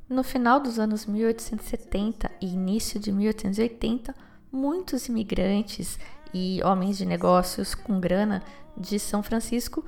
No 0.09 0.23
final 0.23 0.61
dos 0.61 0.79
anos 0.79 1.07
1870 1.07 2.31
e 2.41 2.47
início 2.47 3.01
de 3.01 3.11
1880, 3.11 4.15
muitos 4.53 5.09
imigrantes 5.09 5.99
e 6.33 6.61
homens 6.63 6.99
de 6.99 7.07
negócios 7.07 7.75
com 7.75 7.99
grana 7.99 8.43
de 8.77 8.99
São 8.99 9.23
Francisco 9.23 9.85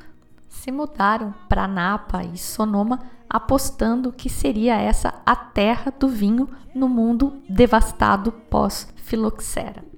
se 0.49 0.73
mudaram 0.73 1.35
para 1.49 1.69
Napa 1.69 2.25
e 2.25 2.39
Sonoma, 2.39 3.11
apostando 3.29 4.13
que 4.13 4.31
seria 4.31 4.77
essa 4.81 5.21
a 5.27 5.37
terra 5.37 5.93
do 5.97 6.09
vinho 6.09 6.49
no 6.75 6.89
mundo 6.89 7.43
devastado 7.49 8.33
pós-filoxera. 8.33 9.96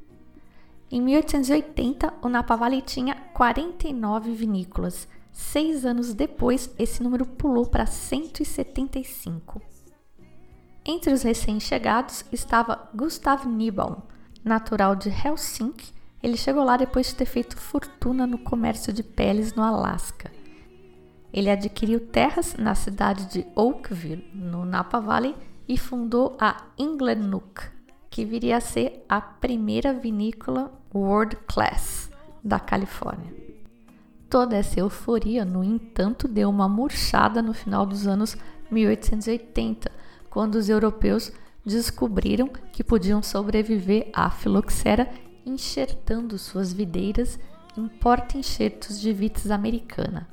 Em 0.90 1.02
1880, 1.02 2.14
o 2.22 2.28
Napa 2.30 2.56
Valley 2.56 2.80
tinha 2.80 3.14
49 3.34 4.32
vinícolas. 4.32 5.06
Seis 5.30 5.84
anos 5.84 6.14
depois, 6.14 6.74
esse 6.78 7.02
número 7.02 7.26
pulou 7.26 7.66
para 7.66 7.84
175. 7.84 9.60
Entre 10.86 11.12
os 11.12 11.22
recém-chegados 11.22 12.24
estava 12.32 12.88
Gustav 12.94 13.44
Niebaum, 13.46 13.96
natural 14.42 14.96
de 14.96 15.10
Helsinki. 15.10 15.92
Ele 16.22 16.38
chegou 16.38 16.64
lá 16.64 16.78
depois 16.78 17.08
de 17.08 17.16
ter 17.16 17.26
feito 17.26 17.58
fortuna 17.58 18.26
no 18.26 18.38
comércio 18.38 18.90
de 18.90 19.02
peles 19.02 19.52
no 19.52 19.62
Alasca. 19.62 20.32
Ele 21.30 21.50
adquiriu 21.50 22.00
terras 22.00 22.56
na 22.56 22.74
cidade 22.74 23.26
de 23.26 23.46
Oakville, 23.54 24.30
no 24.32 24.64
Napa 24.64 24.98
Valley, 24.98 25.36
e 25.68 25.76
fundou 25.76 26.34
a 26.40 26.64
Inglewood, 26.78 27.70
que 28.18 28.24
viria 28.24 28.56
a 28.56 28.60
ser 28.60 29.04
a 29.08 29.20
primeira 29.20 29.92
vinícola 29.92 30.72
world 30.92 31.36
class 31.46 32.10
da 32.42 32.58
Califórnia. 32.58 33.32
Toda 34.28 34.56
essa 34.56 34.80
euforia, 34.80 35.44
no 35.44 35.62
entanto, 35.62 36.26
deu 36.26 36.50
uma 36.50 36.68
murchada 36.68 37.40
no 37.40 37.54
final 37.54 37.86
dos 37.86 38.08
anos 38.08 38.36
1880, 38.72 39.88
quando 40.28 40.56
os 40.56 40.68
europeus 40.68 41.30
descobriram 41.64 42.48
que 42.72 42.82
podiam 42.82 43.22
sobreviver 43.22 44.10
à 44.12 44.28
filoxera 44.30 45.08
enxertando 45.46 46.36
suas 46.40 46.72
videiras 46.72 47.38
em 47.76 47.86
porta-enxertos 47.86 49.00
de 49.00 49.12
vites 49.12 49.48
americana. 49.48 50.28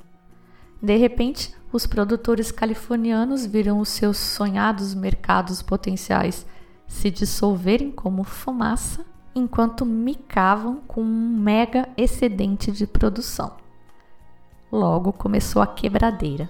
De 0.82 0.96
repente, 0.96 1.54
os 1.72 1.86
produtores 1.86 2.50
californianos 2.50 3.46
viram 3.46 3.78
os 3.78 3.90
seus 3.90 4.16
sonhados 4.16 4.92
mercados 4.92 5.62
potenciais 5.62 6.44
se 6.86 7.10
dissolverem 7.10 7.90
como 7.90 8.24
fumaça 8.24 9.04
enquanto 9.34 9.84
micavam 9.84 10.76
com 10.86 11.02
um 11.02 11.38
mega 11.38 11.88
excedente 11.96 12.72
de 12.72 12.86
produção. 12.86 13.56
Logo 14.72 15.12
começou 15.12 15.60
a 15.60 15.66
quebradeira. 15.66 16.48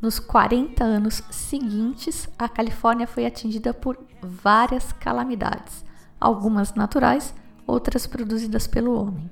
Nos 0.00 0.18
40 0.18 0.82
anos 0.82 1.22
seguintes, 1.30 2.28
a 2.38 2.48
Califórnia 2.48 3.06
foi 3.06 3.26
atingida 3.26 3.72
por 3.72 3.98
várias 4.22 4.92
calamidades, 4.92 5.84
algumas 6.18 6.74
naturais, 6.74 7.34
outras 7.66 8.06
produzidas 8.06 8.66
pelo 8.66 8.98
homem. 8.98 9.30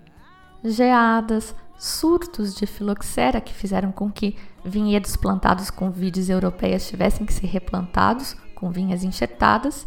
Geadas, 0.63 1.55
surtos 1.79 2.55
de 2.55 2.67
filoxera 2.67 3.41
que 3.41 3.55
fizeram 3.55 3.91
com 3.91 4.11
que 4.11 4.37
vinhedos 4.65 5.17
plantados 5.17 5.71
com 5.71 5.91
vides 5.91 6.29
europeias 6.29 6.89
tivessem 6.89 7.25
que 7.25 7.33
ser 7.33 7.47
replantados 7.47 8.37
com 8.59 8.71
vinhas 8.71 9.05
enxertadas. 9.05 9.87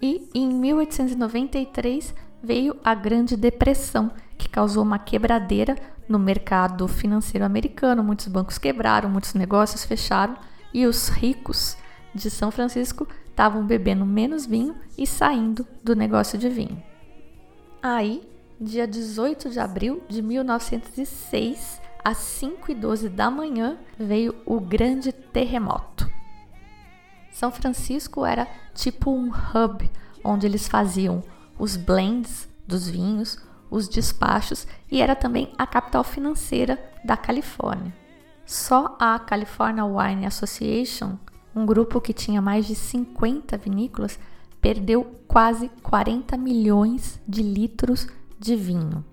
E 0.00 0.30
em 0.32 0.48
1893 0.48 2.14
veio 2.40 2.76
a 2.84 2.94
Grande 2.94 3.36
Depressão, 3.36 4.12
que 4.38 4.48
causou 4.48 4.84
uma 4.84 5.00
quebradeira 5.00 5.76
no 6.08 6.18
mercado 6.18 6.86
financeiro 6.86 7.44
americano. 7.44 8.04
Muitos 8.04 8.28
bancos 8.28 8.56
quebraram, 8.56 9.10
muitos 9.10 9.34
negócios 9.34 9.84
fecharam 9.84 10.36
e 10.72 10.86
os 10.86 11.08
ricos 11.08 11.76
de 12.14 12.30
São 12.30 12.52
Francisco 12.52 13.06
estavam 13.28 13.66
bebendo 13.66 14.06
menos 14.06 14.46
vinho 14.46 14.76
e 14.96 15.04
saindo 15.04 15.66
do 15.82 15.96
negócio 15.96 16.38
de 16.38 16.48
vinho. 16.48 16.80
Aí 17.82 18.22
dia 18.60 18.86
18 18.86 19.50
de 19.50 19.58
abril 19.58 20.02
de 20.08 20.22
1906, 20.22 21.80
às 22.04 22.18
5 22.18 22.70
e 22.70 22.74
12 22.74 23.08
da 23.08 23.28
manhã, 23.28 23.76
veio 23.98 24.36
o 24.46 24.60
grande 24.60 25.12
terremoto. 25.12 26.17
São 27.30 27.50
Francisco 27.50 28.24
era 28.24 28.48
tipo 28.74 29.10
um 29.10 29.28
hub 29.30 29.90
onde 30.24 30.46
eles 30.46 30.68
faziam 30.68 31.22
os 31.58 31.76
blends 31.76 32.48
dos 32.66 32.88
vinhos, 32.88 33.38
os 33.70 33.88
despachos 33.88 34.66
e 34.90 35.00
era 35.00 35.14
também 35.14 35.52
a 35.58 35.66
capital 35.66 36.04
financeira 36.04 36.78
da 37.04 37.16
Califórnia. 37.16 37.94
Só 38.46 38.96
a 38.98 39.18
California 39.18 39.84
Wine 39.84 40.26
Association, 40.26 41.18
um 41.54 41.66
grupo 41.66 42.00
que 42.00 42.12
tinha 42.12 42.40
mais 42.40 42.66
de 42.66 42.74
50 42.74 43.56
vinícolas, 43.58 44.18
perdeu 44.60 45.04
quase 45.26 45.68
40 45.82 46.36
milhões 46.36 47.20
de 47.28 47.42
litros 47.42 48.06
de 48.38 48.56
vinho. 48.56 49.04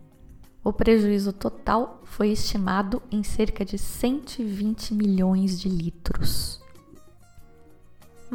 O 0.63 0.73
prejuízo 0.73 1.32
total 1.32 2.01
foi 2.06 2.30
estimado 2.30 3.01
em 3.12 3.23
cerca 3.23 3.63
de 3.63 3.78
120 3.78 4.93
milhões 4.93 5.60
de 5.60 5.69
litros. 5.69 6.64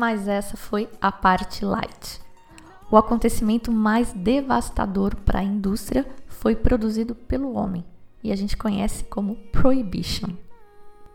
Mas 0.01 0.27
essa 0.27 0.57
foi 0.57 0.89
a 0.99 1.13
parte 1.13 1.63
light. 1.63 2.23
O 2.91 2.97
acontecimento 2.97 3.71
mais 3.71 4.15
devastador 4.15 5.15
para 5.15 5.41
a 5.41 5.45
indústria 5.45 6.11
foi 6.27 6.57
produzido 6.57 7.15
pelo 7.15 7.53
homem 7.53 7.85
e 8.25 8.33
a 8.33 8.35
gente 8.35 8.57
conhece 8.57 9.05
como 9.05 9.37
Prohibition. 9.53 10.31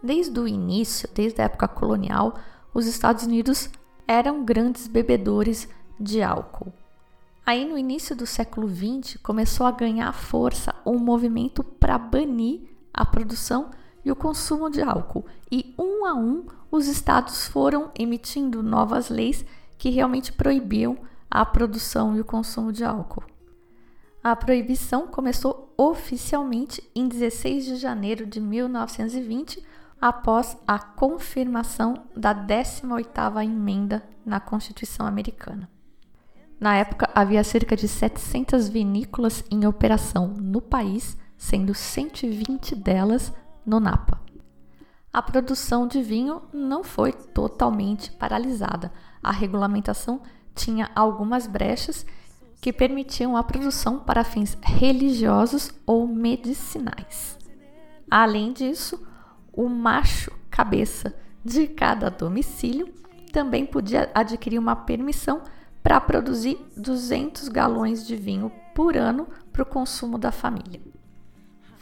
Desde 0.04 0.40
o 0.40 0.48
início, 0.48 1.10
desde 1.16 1.42
a 1.42 1.46
época 1.46 1.68
colonial, 1.68 2.38
os 2.76 2.86
Estados 2.86 3.24
Unidos 3.24 3.72
eram 4.08 4.46
grandes 4.46 4.86
bebedores 4.86 5.68
de 6.00 6.22
álcool. 6.22 6.72
Aí, 7.44 7.66
no 7.68 7.80
início 7.80 8.16
do 8.16 8.28
século 8.28 8.70
XX, 8.70 9.18
começou 9.18 9.66
a 9.66 9.72
ganhar 9.72 10.14
força 10.14 10.76
um 10.86 11.00
movimento 11.00 11.64
para 11.64 11.98
banir 11.98 12.62
a 12.94 13.04
produção 13.04 13.72
e 14.06 14.12
o 14.12 14.16
consumo 14.16 14.70
de 14.70 14.82
álcool. 14.82 15.26
E 15.52 15.74
um 15.78 16.06
a 16.06 16.14
um, 16.14 16.46
os 16.72 16.88
estados 16.88 17.48
foram 17.48 17.92
emitindo 17.98 18.62
novas 18.62 19.10
leis 19.10 19.44
que 19.78 19.90
realmente 19.90 20.32
proibiam 20.32 20.98
a 21.30 21.44
produção 21.44 22.16
e 22.16 22.22
o 22.22 22.26
consumo 22.26 22.72
de 22.72 22.84
álcool. 22.84 23.24
A 24.24 24.36
proibição 24.36 25.08
começou 25.08 25.74
oficialmente 25.78 26.82
em 26.96 27.08
16 27.08 27.66
de 27.66 27.76
janeiro 27.76 28.26
de 28.26 28.40
1920, 28.40 29.64
após 30.02 30.58
a 30.68 30.78
confirmação 30.78 32.06
da 32.16 32.34
18ª 32.34 33.44
emenda 33.44 34.04
na 34.26 34.40
Constituição 34.40 35.06
Americana. 35.06 35.70
Na 36.60 36.76
época, 36.76 37.10
havia 37.14 37.44
cerca 37.44 37.76
de 37.76 37.88
700 37.88 38.70
vinícolas 38.70 39.44
em 39.52 39.66
operação 39.66 40.28
no 40.28 40.62
país, 40.62 41.18
sendo 41.38 41.74
120 41.74 42.76
delas 42.76 43.32
no 43.66 43.80
Napa. 43.80 44.22
A 45.12 45.22
produção 45.22 45.88
de 45.88 46.02
vinho 46.02 46.42
não 46.52 46.84
foi 46.84 47.14
totalmente 47.14 48.12
paralisada. 48.12 48.92
A 49.24 49.32
regulamentação 49.32 50.22
tinha 50.54 50.92
algumas 50.94 51.48
brechas 51.48 52.06
que 52.62 52.74
permitiam 52.74 53.38
a 53.38 53.44
produção 53.44 54.00
para 54.00 54.24
fins 54.24 54.58
religiosos 54.62 55.72
ou 55.86 56.08
medicinais. 56.08 57.38
Além 58.10 58.52
disso, 58.52 59.06
o 59.54 59.70
macho 59.70 60.32
cabeça 60.50 61.16
de 61.44 61.68
cada 61.68 62.10
domicílio 62.10 62.94
também 63.32 63.66
podia 63.66 64.10
adquirir 64.14 64.58
uma 64.60 64.76
permissão 64.76 65.42
para 65.84 66.02
produzir 66.02 66.58
200 66.76 67.48
galões 67.50 68.06
de 68.06 68.16
vinho 68.16 68.52
por 68.74 68.98
ano 68.98 69.28
para 69.54 69.62
o 69.64 69.66
consumo 69.66 70.18
da 70.18 70.32
família. 70.32 70.82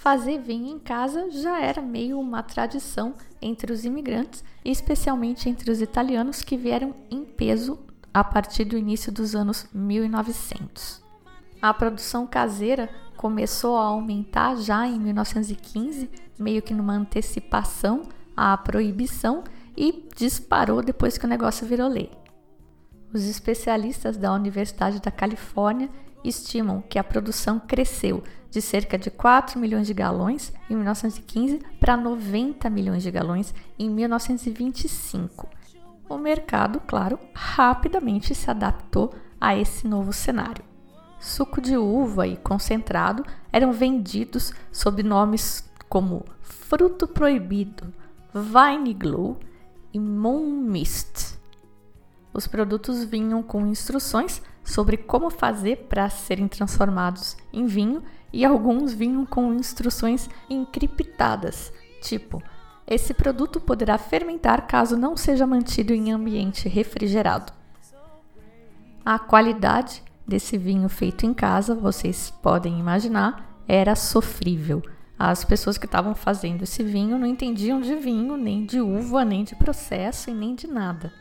Fazer 0.04 0.38
vinho 0.38 0.68
em 0.68 0.80
casa 0.80 1.32
já 1.32 1.62
era 1.62 1.82
meio 1.82 2.20
uma 2.20 2.44
tradição 2.44 3.13
entre 3.42 3.72
os 3.72 3.86
imigrantes, 3.86 4.44
especialmente 4.66 5.48
entre 5.48 5.72
os 5.72 5.80
italianos 5.80 6.42
que 6.42 6.58
vieram 6.58 6.94
em 7.10 7.24
peso 7.24 7.80
a 8.13 8.22
partir 8.22 8.66
do 8.66 8.78
início 8.78 9.13
dos 9.13 9.34
anos 9.34 9.66
1900. 9.74 11.02
A 11.62 11.74
produção 11.74 12.28
caseira 12.28 12.89
começou 13.16 13.78
a 13.78 13.86
aumentar 13.86 14.58
já 14.58 14.86
em 14.86 15.00
1915 15.00 16.10
meio 16.38 16.62
que 16.62 16.74
numa 16.74 16.92
antecipação 16.92 18.02
à 18.36 18.58
proibição 18.58 19.42
e 19.78 20.10
disparou 20.18 20.84
depois 20.84 21.18
que 21.18 21.26
o 21.26 21.30
negócio 21.30 21.66
virou 21.66 21.88
lei. 21.88 22.12
Os 23.13 23.24
especialistas 23.24 24.18
da 24.18 24.34
Universidade 24.34 25.00
da 25.00 25.12
Califórnia 25.12 25.89
estimam 26.24 26.82
que 26.82 26.98
a 26.98 27.04
produção 27.04 27.60
cresceu 27.60 28.24
de 28.50 28.62
cerca 28.62 28.98
de 28.98 29.10
4 29.10 29.60
milhões 29.60 29.88
de 29.88 29.94
galões 29.94 30.54
em 30.70 30.76
1915 30.76 31.60
para 31.80 31.98
90 31.98 32.70
milhões 32.70 33.02
de 33.02 33.10
galões 33.10 33.54
em 33.80 33.90
1925. 33.90 35.50
O 36.08 36.18
mercado, 36.18 36.80
claro, 36.82 37.18
rapidamente 37.34 38.36
se 38.36 38.52
adaptou 38.52 39.14
a 39.42 39.56
esse 39.58 39.88
novo 39.88 40.14
cenário. 40.14 40.64
Suco 41.20 41.60
de 41.60 41.78
uva 41.78 42.28
e 42.28 42.38
concentrado 42.38 43.26
eram 43.52 43.72
vendidos 43.72 44.54
sob 44.72 45.02
nomes 45.02 45.68
como 45.90 46.26
fruto 46.42 47.08
proibido, 47.08 47.94
glue 49.00 49.38
e 49.94 50.00
moon 50.00 50.46
mist. 50.46 51.40
Os 52.34 52.48
produtos 52.48 53.04
vinham 53.04 53.42
com 53.42 53.66
instruções 53.66 54.42
sobre 54.63 54.97
como 54.97 55.30
fazer 55.30 55.88
para 55.89 56.10
serem 56.10 56.47
transformados 56.47 57.36
em 57.52 57.65
vinho 57.65 58.04
e 58.32 58.43
alguns 58.43 58.93
vinham 58.93 59.26
com 59.26 59.54
instruções 59.54 60.30
encriptadas, 60.49 61.71
tipo: 62.02 62.41
esse 62.86 63.13
produto 63.13 63.62
poderá 63.62 63.97
fermentar 63.97 64.67
caso 64.67 64.97
não 64.97 65.15
seja 65.15 65.47
mantido 65.47 65.93
em 65.93 66.12
ambiente 66.12 66.67
refrigerado. 66.67 67.54
A 69.06 69.17
qualidade 69.17 70.04
desse 70.28 70.58
vinho 70.58 70.88
feito 70.89 71.26
em 71.26 71.34
casa, 71.34 71.76
vocês 71.76 72.30
podem 72.41 72.80
imaginar, 72.80 73.58
era 73.67 73.95
sofrível. 73.95 74.82
As 75.17 75.45
pessoas 75.45 75.78
que 75.78 75.86
estavam 75.86 76.15
fazendo 76.15 76.63
esse 76.63 76.84
vinho 76.84 77.17
não 77.17 77.28
entendiam 77.28 77.80
de 77.80 77.95
vinho, 77.95 78.36
nem 78.36 78.65
de 78.65 78.82
uva, 78.82 79.23
nem 79.23 79.43
de 79.43 79.56
processo 79.56 80.30
e 80.30 80.34
nem 80.34 80.56
de 80.56 80.67
nada. 80.67 81.13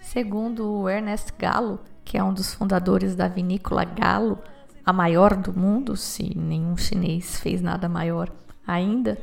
Segundo 0.00 0.88
Ernest 0.88 1.32
Gallo, 1.38 1.80
que 2.04 2.18
é 2.18 2.22
um 2.22 2.32
dos 2.32 2.52
fundadores 2.54 3.14
da 3.14 3.28
vinícola 3.28 3.84
Galo, 3.84 4.38
a 4.84 4.92
maior 4.92 5.36
do 5.36 5.52
mundo, 5.52 5.96
se 5.96 6.36
nenhum 6.36 6.76
chinês 6.76 7.38
fez 7.38 7.62
nada 7.62 7.88
maior 7.88 8.30
ainda. 8.66 9.18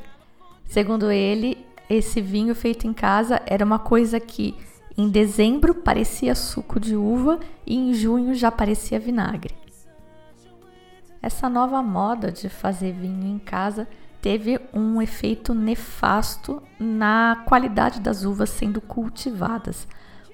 Segundo 0.66 1.12
ele, 1.12 1.66
esse 1.90 2.22
vinho 2.22 2.54
feito 2.56 2.88
em 2.88 2.94
casa 2.94 3.42
era 3.46 3.66
uma 3.66 3.80
coisa 3.80 4.20
que 4.20 4.56
em 4.98 5.10
dezembro 5.10 5.74
parecia 5.74 6.36
suco 6.36 6.80
de 6.80 6.96
uva 6.96 7.40
e 7.66 7.76
em 7.76 7.94
junho 7.94 8.34
já 8.36 8.52
parecia 8.52 9.00
vinagre. 9.00 9.56
Essa 11.22 11.50
nova 11.50 11.82
moda 11.82 12.32
de 12.32 12.48
fazer 12.48 12.94
vinho 12.94 13.26
em 13.26 13.40
casa 13.40 13.88
teve 14.22 14.60
um 14.74 15.02
efeito 15.02 15.54
nefasto 15.54 16.62
na 16.80 17.44
qualidade 17.46 18.00
das 18.00 18.24
uvas 18.24 18.50
sendo 18.50 18.80
cultivadas. 18.82 19.88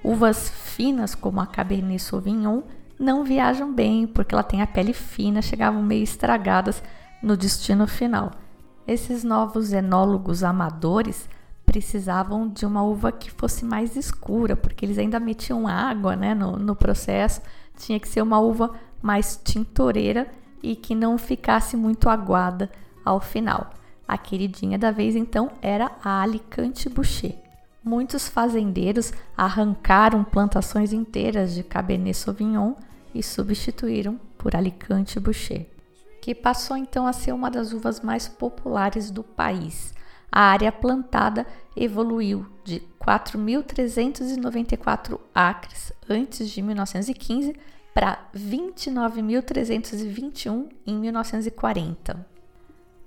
Uvas 0.03 0.49
finas 0.49 1.15
como 1.15 1.39
a 1.39 1.47
Cabernet 1.47 2.01
Sauvignon 2.01 2.61
não 2.99 3.23
viajam 3.23 3.73
bem 3.73 4.07
porque 4.07 4.33
ela 4.33 4.43
tem 4.43 4.61
a 4.61 4.67
pele 4.67 4.93
fina, 4.93 5.41
chegavam 5.41 5.81
meio 5.81 6.03
estragadas 6.03 6.81
no 7.21 7.35
destino 7.35 7.87
final. 7.87 8.31
Esses 8.87 9.23
novos 9.23 9.73
enólogos 9.73 10.43
amadores 10.43 11.27
precisavam 11.65 12.47
de 12.47 12.65
uma 12.65 12.83
uva 12.83 13.11
que 13.11 13.31
fosse 13.31 13.65
mais 13.65 13.95
escura, 13.95 14.55
porque 14.55 14.85
eles 14.85 14.97
ainda 14.97 15.19
metiam 15.19 15.67
água 15.67 16.15
né, 16.15 16.35
no, 16.35 16.57
no 16.57 16.75
processo. 16.75 17.41
Tinha 17.75 17.99
que 17.99 18.07
ser 18.07 18.21
uma 18.21 18.39
uva 18.39 18.71
mais 19.01 19.39
tintoreira 19.43 20.27
e 20.61 20.75
que 20.75 20.93
não 20.95 21.17
ficasse 21.17 21.75
muito 21.75 22.07
aguada 22.09 22.69
ao 23.03 23.19
final. 23.19 23.71
A 24.07 24.17
queridinha 24.17 24.77
da 24.77 24.91
vez 24.91 25.15
então 25.15 25.51
era 25.61 25.91
a 26.03 26.21
Alicante 26.21 26.87
Boucher 26.87 27.44
muitos 27.85 28.27
fazendeiros 28.27 29.13
arrancaram 29.37 30.23
plantações 30.23 30.91
inteiras 30.91 31.53
de 31.53 31.63
Cabernet 31.63 32.17
Sauvignon 32.17 32.73
e 33.13 33.21
substituíram 33.21 34.19
por 34.39 34.55
Alicante 34.55 35.19
Boucher, 35.19 35.67
que 36.19 36.33
passou 36.33 36.75
então 36.75 37.05
a 37.05 37.13
ser 37.13 37.31
uma 37.31 37.51
das 37.51 37.71
uvas 37.71 38.01
mais 38.01 38.27
populares 38.27 39.11
do 39.11 39.23
país. 39.23 39.93
A 40.31 40.41
área 40.41 40.71
plantada 40.71 41.45
evoluiu 41.75 42.47
de 42.63 42.81
4.394 42.99 45.19
acres 45.33 45.91
antes 46.09 46.49
de 46.49 46.63
1915 46.63 47.55
para 47.93 48.27
29.321 48.35 50.69
em 50.85 50.97
1940. 50.97 52.34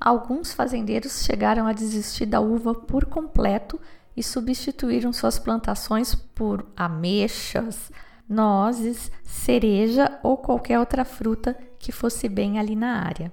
Alguns 0.01 0.53
fazendeiros 0.53 1.25
chegaram 1.25 1.67
a 1.67 1.73
desistir 1.73 2.27
da 2.27 2.41
uva 2.41 2.75
por 2.75 3.05
completo 3.07 3.81
e 4.17 4.23
substituíram 4.23 5.13
suas 5.13 5.39
plantações 5.39 6.15
por 6.15 6.67
ameixas, 6.77 7.91
nozes, 8.29 9.11
cereja 9.25 10.19
ou 10.23 10.37
qualquer 10.37 10.79
outra 10.79 11.05
fruta 11.05 11.57
que 11.79 11.93
fosse 11.93 12.29
bem 12.29 12.59
ali 12.59 12.77
na 12.77 13.03
área. 13.03 13.33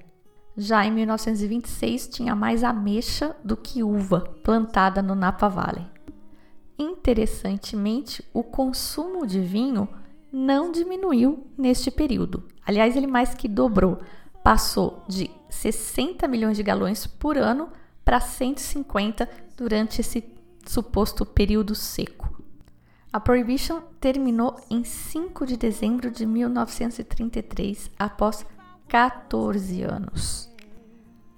Já 0.58 0.86
em 0.86 0.92
1926 0.92 2.08
tinha 2.08 2.36
mais 2.36 2.64
ameixa 2.64 3.36
do 3.44 3.58
que 3.58 3.84
uva 3.84 4.22
plantada 4.44 5.02
no 5.02 5.14
Napa 5.14 5.50
Valley. 5.50 5.86
Interessantemente, 6.78 8.24
o 8.34 8.44
consumo 8.44 9.26
de 9.28 9.40
vinho 9.40 9.88
não 10.32 10.72
diminuiu 10.72 11.46
neste 11.58 11.92
período. 11.92 12.44
Aliás, 12.66 12.96
ele 12.96 13.08
mais 13.08 13.34
que 13.34 13.48
dobrou. 13.48 14.00
Passou 14.46 15.04
de 15.08 15.32
60 15.50 16.28
milhões 16.28 16.56
de 16.56 16.62
galões 16.62 17.08
por 17.08 17.36
ano 17.36 17.68
para 18.04 18.20
150 18.20 19.28
durante 19.58 20.02
esse 20.02 20.24
suposto 20.68 21.26
período 21.26 21.74
seco. 21.74 22.44
A 23.12 23.20
Prohibition 23.20 23.82
terminou 24.00 24.56
em 24.70 24.84
5 24.84 25.48
de 25.48 25.58
dezembro 25.58 26.12
de 26.12 26.28
1933, 26.28 27.90
após 27.98 28.46
14 28.88 29.82
anos. 29.82 30.48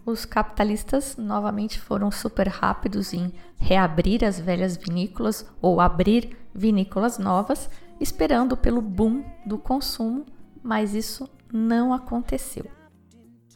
Os 0.06 0.26
capitalistas 0.26 1.15
novamente 1.15 1.80
foram 1.80 2.12
super 2.12 2.50
rápidos 2.50 3.13
em 3.13 3.32
reabrir 3.56 4.26
as 4.26 4.38
velhas 4.38 4.76
vinícolas 4.76 5.50
ou 5.62 5.80
abrir 5.80 6.38
vinícolas 6.54 7.17
novas, 7.17 7.70
esperando 8.02 8.58
pelo 8.58 8.82
boom 8.82 9.24
do 9.46 9.58
consumo, 9.58 10.26
mas 10.62 10.93
isso 10.93 11.30
não 11.50 11.93
aconteceu. 11.93 12.76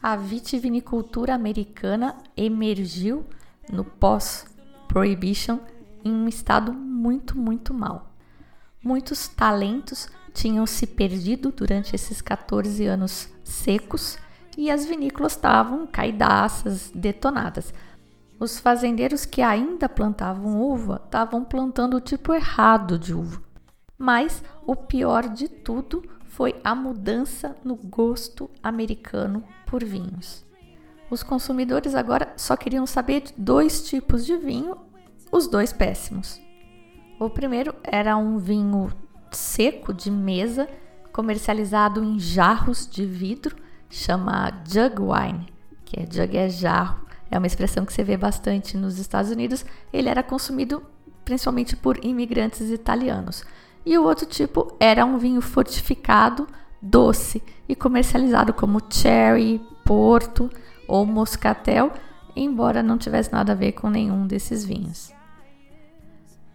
A 0.02 0.16
vitivinicultura 0.16 1.32
americana 1.32 2.16
emergiu 2.36 3.24
no 3.70 3.84
pós 3.84 4.44
Prohibition 4.88 5.60
em 6.04 6.12
um 6.12 6.26
estado 6.26 6.72
muito, 6.72 7.38
muito 7.38 7.72
mal. 7.72 8.12
Muitos 8.82 9.28
talentos 9.28 10.08
tinham 10.34 10.66
se 10.66 10.88
perdido 10.88 11.52
durante 11.52 11.94
esses 11.94 12.20
14 12.20 12.84
anos 12.84 13.28
secos 13.44 14.18
e 14.58 14.72
as 14.72 14.84
vinícolas 14.84 15.32
estavam 15.32 15.86
caidaças, 15.86 16.90
detonadas. 16.92 17.72
Os 18.40 18.58
fazendeiros 18.58 19.24
que 19.24 19.40
ainda 19.40 19.88
plantavam 19.88 20.60
uva 20.60 21.00
estavam 21.04 21.44
plantando 21.44 21.96
o 21.96 22.00
tipo 22.00 22.34
errado 22.34 22.98
de 22.98 23.14
uva. 23.14 23.40
Mas 23.96 24.42
o 24.66 24.74
pior 24.74 25.28
de 25.28 25.46
tudo 25.46 26.02
foi 26.32 26.54
a 26.64 26.74
mudança 26.74 27.54
no 27.62 27.76
gosto 27.76 28.48
americano 28.62 29.44
por 29.66 29.84
vinhos. 29.84 30.42
Os 31.10 31.22
consumidores 31.22 31.94
agora 31.94 32.32
só 32.38 32.56
queriam 32.56 32.86
saber 32.86 33.20
de 33.20 33.34
dois 33.36 33.86
tipos 33.86 34.24
de 34.24 34.34
vinho, 34.38 34.78
os 35.30 35.46
dois 35.46 35.74
péssimos. 35.74 36.40
O 37.20 37.28
primeiro 37.28 37.74
era 37.84 38.16
um 38.16 38.38
vinho 38.38 38.90
seco 39.30 39.92
de 39.92 40.10
mesa, 40.10 40.66
comercializado 41.12 42.02
em 42.02 42.18
jarros 42.18 42.88
de 42.90 43.04
vidro, 43.04 43.54
chama 43.90 44.62
jug 44.66 45.02
wine, 45.02 45.52
que 45.84 46.00
é 46.00 46.06
jug 46.10 46.34
é 46.34 46.48
jarro, 46.48 47.04
é 47.30 47.36
uma 47.36 47.46
expressão 47.46 47.84
que 47.84 47.92
você 47.92 48.02
vê 48.02 48.16
bastante 48.16 48.74
nos 48.78 48.98
Estados 48.98 49.30
Unidos. 49.30 49.66
Ele 49.92 50.08
era 50.08 50.22
consumido 50.22 50.82
principalmente 51.26 51.76
por 51.76 52.02
imigrantes 52.02 52.70
italianos. 52.70 53.44
E 53.84 53.98
o 53.98 54.04
outro 54.04 54.26
tipo 54.26 54.74
era 54.78 55.04
um 55.04 55.18
vinho 55.18 55.40
fortificado, 55.40 56.46
doce 56.80 57.42
e 57.68 57.74
comercializado 57.74 58.52
como 58.52 58.80
cherry, 58.88 59.60
porto, 59.84 60.50
ou 60.86 61.04
moscatel, 61.06 61.92
embora 62.34 62.82
não 62.82 62.98
tivesse 62.98 63.32
nada 63.32 63.52
a 63.52 63.56
ver 63.56 63.72
com 63.72 63.90
nenhum 63.90 64.26
desses 64.26 64.64
vinhos. 64.64 65.12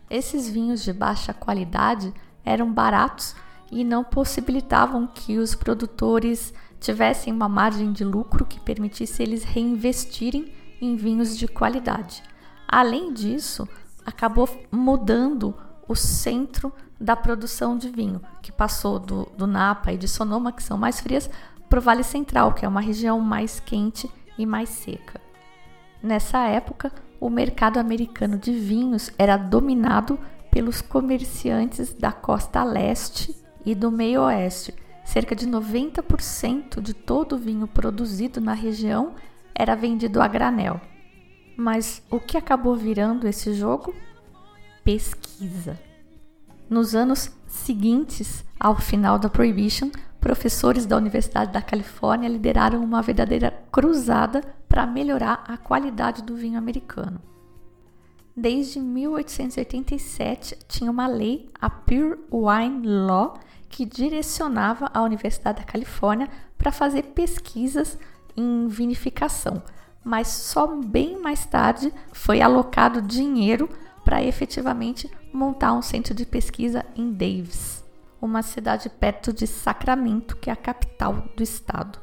Esses 0.10 0.50
vinhos 0.50 0.84
de 0.84 0.94
baixa 0.94 1.34
qualidade 1.34 2.14
eram 2.46 2.72
baratos 2.72 3.36
e 3.70 3.84
não 3.84 4.04
possibilitavam 4.04 5.08
que 5.08 5.38
os 5.38 5.54
produtores 5.54 6.54
tivessem 6.80 7.34
uma 7.34 7.50
margem 7.50 7.92
de 7.92 8.04
lucro 8.04 8.46
que 8.46 8.60
permitisse 8.60 9.22
eles 9.22 9.44
reinvestirem 9.44 10.54
em 10.80 10.96
vinhos 10.96 11.38
de 11.38 11.48
qualidade. 11.48 12.24
Além 12.68 13.14
disso, 13.14 13.68
acabou 14.06 14.48
mudando 14.72 15.54
o 15.88 15.96
centro 15.96 16.72
da 17.00 17.16
produção 17.16 17.78
de 17.78 17.90
vinho, 17.90 18.22
que 18.42 18.52
passou 18.52 19.00
do, 19.00 19.30
do 19.38 19.46
Napa 19.46 19.94
e 19.94 19.98
de 19.98 20.08
Sonoma, 20.08 20.52
que 20.52 20.64
são 20.64 20.78
mais 20.78 21.00
frias, 21.00 21.30
para 21.70 21.80
o 21.80 21.82
Vale 21.82 22.04
Central, 22.04 22.54
que 22.54 22.66
é 22.66 22.68
uma 22.68 22.82
região 22.82 23.20
mais 23.20 23.60
quente 23.60 24.10
e 24.38 24.46
mais 24.46 24.70
seca. 24.70 25.20
Nessa 26.02 26.46
época, 26.48 26.92
o 27.20 27.30
mercado 27.30 27.78
americano 27.78 28.38
de 28.38 28.52
vinhos 28.54 29.12
era 29.18 29.38
dominado 29.38 30.20
pelos 30.52 30.82
comerciantes 30.82 31.94
da 31.94 32.12
costa 32.12 32.64
leste 32.64 33.36
e 33.66 33.76
do 33.76 33.92
meio 33.92 34.22
oeste. 34.22 34.74
Cerca 35.04 35.36
de 35.36 35.48
90% 35.48 36.82
de 36.82 36.94
todo 36.94 37.34
o 37.34 37.38
vinho 37.38 37.68
produzido 37.68 38.42
na 38.42 38.54
região 38.54 39.16
era 39.56 39.76
vendido 39.76 40.22
a 40.22 40.28
granel. 40.28 40.80
Mas 41.56 42.04
o 42.12 42.20
que 42.20 42.38
acabou 42.38 42.76
virando 42.76 43.28
esse 43.28 43.54
jogo? 43.54 43.96
Pesquisa. 44.84 45.87
Nos 46.70 46.94
anos 46.94 47.32
seguintes 47.48 48.44
ao 48.60 48.76
final 48.76 49.18
da 49.18 49.30
Prohibition, 49.30 49.90
professores 50.20 50.86
da 50.86 50.98
Universidade 50.98 51.54
da 51.54 51.62
Califórnia 51.62 52.28
lideraram 52.28 52.84
uma 52.84 53.02
verdadeira 53.02 53.52
cruzada 53.72 54.42
para 54.68 54.86
melhorar 54.86 55.46
a 55.48 55.56
qualidade 55.56 56.24
do 56.24 56.36
vinho 56.36 56.58
americano. 56.58 57.22
Desde 58.36 58.80
1887 58.82 60.58
tinha 60.68 60.92
uma 60.92 61.08
lei, 61.08 61.50
a 61.60 61.70
Pure 61.70 62.20
Wine 62.32 62.86
Law, 62.86 63.40
que 63.70 63.86
direcionava 63.86 64.92
a 64.94 65.02
Universidade 65.02 65.60
da 65.60 65.64
Califórnia 65.64 66.30
para 66.58 66.72
fazer 66.72 67.04
pesquisas 67.04 67.98
em 68.36 68.68
vinificação, 68.68 69.64
mas 70.04 70.28
só 70.28 70.68
bem 70.68 71.20
mais 71.20 71.46
tarde 71.46 71.94
foi 72.12 72.42
alocado 72.42 73.02
dinheiro 73.02 73.70
para 74.08 74.24
efetivamente 74.24 75.12
montar 75.34 75.74
um 75.74 75.82
centro 75.82 76.16
de 76.16 76.26
pesquisa 76.26 76.86
em 76.96 77.12
Davis, 77.12 77.84
uma 78.22 78.42
cidade 78.42 78.90
perto 78.90 79.34
de 79.34 79.46
Sacramento, 79.46 80.38
que 80.38 80.50
é 80.50 80.54
a 80.54 80.56
capital 80.56 81.28
do 81.36 81.44
estado. 81.44 82.00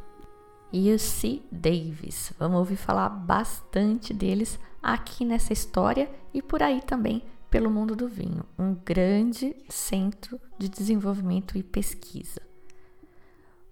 UC 0.70 1.42
Davis. 1.50 2.30
Vamos 2.38 2.58
ouvir 2.58 2.76
falar 2.76 3.08
bastante 3.08 4.12
deles 4.12 4.58
aqui 4.82 5.24
nessa 5.24 5.54
história 5.54 6.10
e 6.34 6.42
por 6.42 6.62
aí 6.62 6.82
também 6.82 7.22
pelo 7.48 7.70
mundo 7.70 7.96
do 7.96 8.06
vinho, 8.06 8.44
um 8.58 8.74
grande 8.74 9.56
centro 9.70 10.38
de 10.58 10.68
desenvolvimento 10.68 11.56
e 11.56 11.62
pesquisa. 11.62 12.42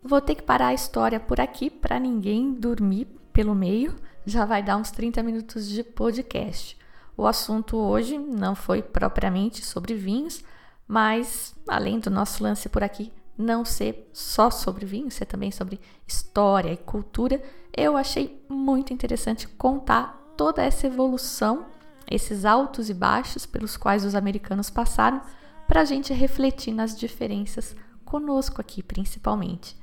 Vou 0.03 0.23
ter 0.23 0.37
que 0.37 0.43
parar 0.43 0.69
a 0.69 0.75
história 0.75 1.21
por 1.21 1.39
aqui 1.39 1.69
para 1.69 2.01
ninguém 2.01 2.55
dormir 2.55 3.09
pelo 3.31 3.55
meio, 3.55 3.95
já 4.25 4.47
vai 4.47 4.63
dar 4.63 4.79
uns 4.79 4.91
30 4.91 5.23
minutos 5.23 5.69
de 5.69 5.85
podcast. 5.85 6.81
O 7.17 7.27
assunto 7.27 7.77
hoje 7.77 8.19
não 8.19 8.55
foi 8.55 8.83
propriamente 8.83 9.65
sobre 9.65 9.95
vinhos, 9.95 10.43
mas 10.87 11.55
além 11.69 11.99
do 11.99 12.11
nosso 12.11 12.43
lance 12.43 12.69
por 12.69 12.83
aqui 12.83 13.13
não 13.37 13.65
ser 13.65 14.11
só 14.13 14.51
sobre 14.51 14.85
vinho, 14.85 15.11
ser 15.11 15.27
também 15.27 15.51
sobre 15.51 15.81
história 16.07 16.73
e 16.73 16.77
cultura, 16.77 17.43
eu 17.77 17.97
achei 17.97 18.45
muito 18.49 18.93
interessante 18.93 19.49
contar 19.49 20.33
toda 20.37 20.63
essa 20.63 20.87
evolução, 20.87 21.67
esses 22.11 22.45
altos 22.45 22.91
e 22.91 22.95
baixos 22.95 23.47
pelos 23.47 23.77
quais 23.77 24.05
os 24.05 24.15
americanos 24.15 24.71
passaram, 24.71 25.21
para 25.67 25.81
a 25.81 25.85
gente 25.85 26.13
refletir 26.13 26.73
nas 26.73 26.99
diferenças 26.99 27.75
conosco 28.05 28.61
aqui, 28.61 28.83
principalmente. 28.83 29.77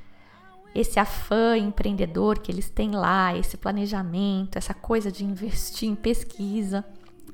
Esse 0.75 0.99
afã 0.99 1.57
empreendedor 1.57 2.37
que 2.37 2.51
eles 2.51 2.69
têm 2.69 2.91
lá, 2.91 3.35
esse 3.35 3.57
planejamento, 3.57 4.55
essa 4.55 4.73
coisa 4.73 5.11
de 5.11 5.25
investir 5.25 5.89
em 5.89 5.95
pesquisa, 5.95 6.85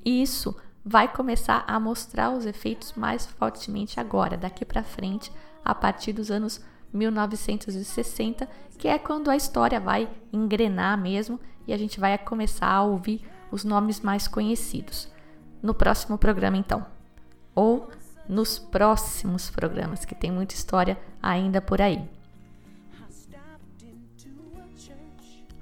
isso 0.06 0.56
vai 0.84 1.12
começar 1.12 1.63
a 1.68 1.80
mostrar 1.80 2.30
os 2.30 2.46
efeitos 2.46 2.94
mais 2.94 3.26
fortemente 3.26 4.00
agora, 4.00 4.38
daqui 4.38 4.63
para 4.63 4.84
frente, 4.84 5.32
a 5.63 5.74
partir 5.74 6.13
dos 6.13 6.30
anos 6.30 6.62
1960, 6.94 8.48
que 8.78 8.88
é 8.88 9.00
quando 9.00 9.30
a 9.30 9.36
história 9.36 9.80
vai 9.80 10.08
engrenar 10.32 10.98
mesmo 10.98 11.39
e 11.68 11.74
a 11.74 11.78
gente 11.78 12.00
vai 12.00 12.15
começar 12.18 12.68
a 12.68 12.84
ouvir 12.84 13.28
os 13.52 13.63
nomes 13.63 14.00
mais 14.00 14.28
conhecidos. 14.28 15.10
No 15.62 15.74
próximo 15.74 16.18
programa, 16.18 16.58
então. 16.58 16.86
Ou 17.56 17.89
nos 18.30 18.60
próximos 18.60 19.50
programas, 19.50 20.06
que 20.06 20.13
tem 20.13 20.32
muita 20.32 20.54
história 20.54 20.98
ainda 21.22 21.62
por 21.62 21.82
aí. 21.82 22.08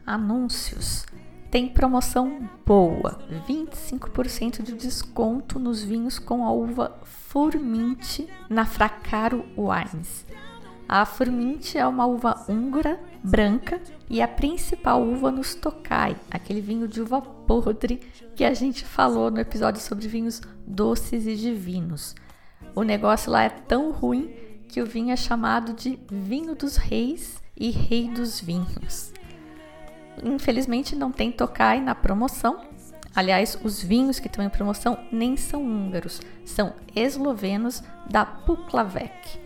Anúncios. 0.06 1.06
Tem 1.54 1.68
promoção 1.68 2.50
boa, 2.66 3.20
25% 3.48 4.64
de 4.64 4.74
desconto 4.74 5.60
nos 5.60 5.84
vinhos 5.84 6.18
com 6.18 6.44
a 6.44 6.52
uva 6.52 7.00
Furmint 7.04 8.28
na 8.50 8.66
Fracaro 8.66 9.46
Wines. 9.56 10.26
A 10.90 11.06
Furmint 11.06 11.76
é 11.76 11.86
uma 11.86 12.08
uva 12.08 12.44
húngara 12.50 13.00
branca 13.24 13.80
e 14.10 14.20
a 14.20 14.28
principal 14.28 15.04
uva 15.04 15.30
nos 15.30 15.54
Tokai, 15.54 16.16
aquele 16.32 16.60
vinho 16.60 16.88
de 16.88 17.00
uva 17.00 17.22
podre 17.22 17.98
que 18.36 18.44
a 18.44 18.56
gente 18.56 18.84
falou 18.84 19.30
no 19.30 19.40
episódio 19.40 19.80
sobre 19.80 20.08
vinhos 20.08 20.42
doces 20.66 21.28
e 21.28 21.36
divinos. 21.36 22.16
O 22.74 22.82
negócio 22.82 23.32
lá 23.32 23.44
é 23.44 23.50
tão 23.50 23.92
ruim 23.92 24.34
que 24.68 24.82
o 24.82 24.88
vinho 24.88 25.12
é 25.12 25.16
chamado 25.16 25.74
de 25.74 26.00
vinho 26.12 26.56
dos 26.56 26.78
reis 26.78 27.44
e 27.56 27.70
rei 27.70 28.10
dos 28.10 28.42
vinhos. 28.42 29.14
Infelizmente 30.22 30.96
não 30.96 31.12
tem 31.12 31.32
Tokai 31.32 31.80
na 31.80 31.96
promoção. 31.96 32.62
Aliás, 33.16 33.58
os 33.64 33.82
vinhos 33.82 34.20
que 34.20 34.28
estão 34.28 34.44
em 34.44 34.50
promoção 34.50 34.98
nem 35.12 35.38
são 35.38 35.64
húngaros, 35.64 36.20
são 36.46 36.74
eslovenos 36.96 37.84
da 38.10 38.26
Puklavec, 38.26 39.40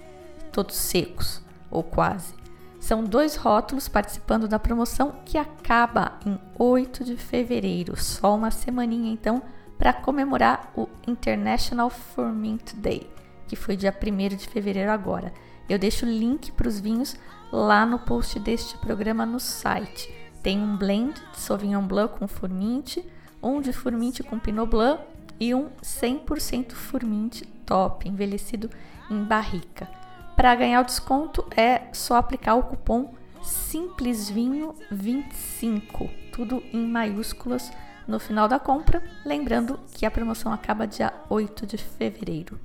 todos 0.52 0.78
secos, 0.78 1.42
ou 1.70 1.84
quase. 1.84 2.34
São 2.80 3.04
dois 3.04 3.36
rótulos 3.36 3.90
participando 3.90 4.48
da 4.48 4.58
promoção 4.58 5.16
que 5.26 5.38
acaba 5.38 6.14
em 6.26 6.40
8 6.58 7.04
de 7.04 7.18
fevereiro, 7.18 7.98
só 7.98 8.36
uma 8.36 8.52
semaninha 8.52 9.12
então, 9.12 9.42
para 9.78 9.92
comemorar 9.92 10.72
o 10.76 10.88
International 11.06 11.90
Ferment 11.90 12.74
Day, 12.76 13.10
que 13.48 13.58
foi 13.58 13.76
dia 13.76 13.94
1 13.94 14.38
de 14.38 14.48
fevereiro 14.48 14.92
agora. 14.92 15.34
Eu 15.68 15.78
deixo 15.78 16.06
o 16.06 16.10
link 16.10 16.54
para 16.54 16.70
os 16.70 16.80
vinhos 16.80 17.18
lá 17.52 17.86
no 17.86 18.00
post 18.00 18.40
deste 18.40 18.78
programa 18.78 19.26
no 19.26 19.40
site 19.40 20.10
tem 20.48 20.64
um 20.64 20.78
blend 20.78 21.14
de 21.34 21.40
Sauvignon 21.42 21.86
Blanc 21.86 22.18
com 22.18 22.26
Furmint, 22.26 23.00
um 23.44 23.60
de 23.60 23.74
Furmint 23.74 24.22
com 24.22 24.40
Pinot 24.40 24.70
Blanc 24.70 25.04
e 25.38 25.54
um 25.54 25.68
100% 25.84 26.72
Furmint 26.72 27.42
top, 27.66 28.08
envelhecido 28.08 28.70
em 29.12 29.26
barrica. 29.26 29.90
Para 30.38 30.56
ganhar 30.56 30.80
o 30.80 30.86
desconto 30.86 31.46
é 31.54 31.90
só 31.92 32.16
aplicar 32.16 32.56
o 32.56 32.64
cupom 32.64 33.14
SIMPLESVINHO25, 33.44 36.10
tudo 36.32 36.64
em 36.72 36.88
maiúsculas 36.88 37.70
no 38.08 38.18
final 38.18 38.48
da 38.48 38.58
compra, 38.58 39.04
lembrando 39.26 39.78
que 39.96 40.06
a 40.06 40.12
promoção 40.12 40.54
acaba 40.54 40.88
dia 40.88 41.14
8 41.30 41.66
de 41.66 41.78
fevereiro. 41.78 42.58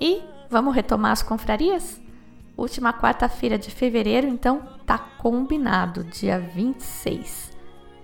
E 0.00 0.22
vamos 0.48 0.74
retomar 0.74 1.12
as 1.12 1.22
confrarias? 1.22 2.00
Última 2.56 2.92
quarta-feira 2.92 3.58
de 3.58 3.70
fevereiro, 3.70 4.28
então 4.28 4.62
tá 4.86 4.96
combinado, 4.96 6.04
dia 6.04 6.38
26, 6.38 7.50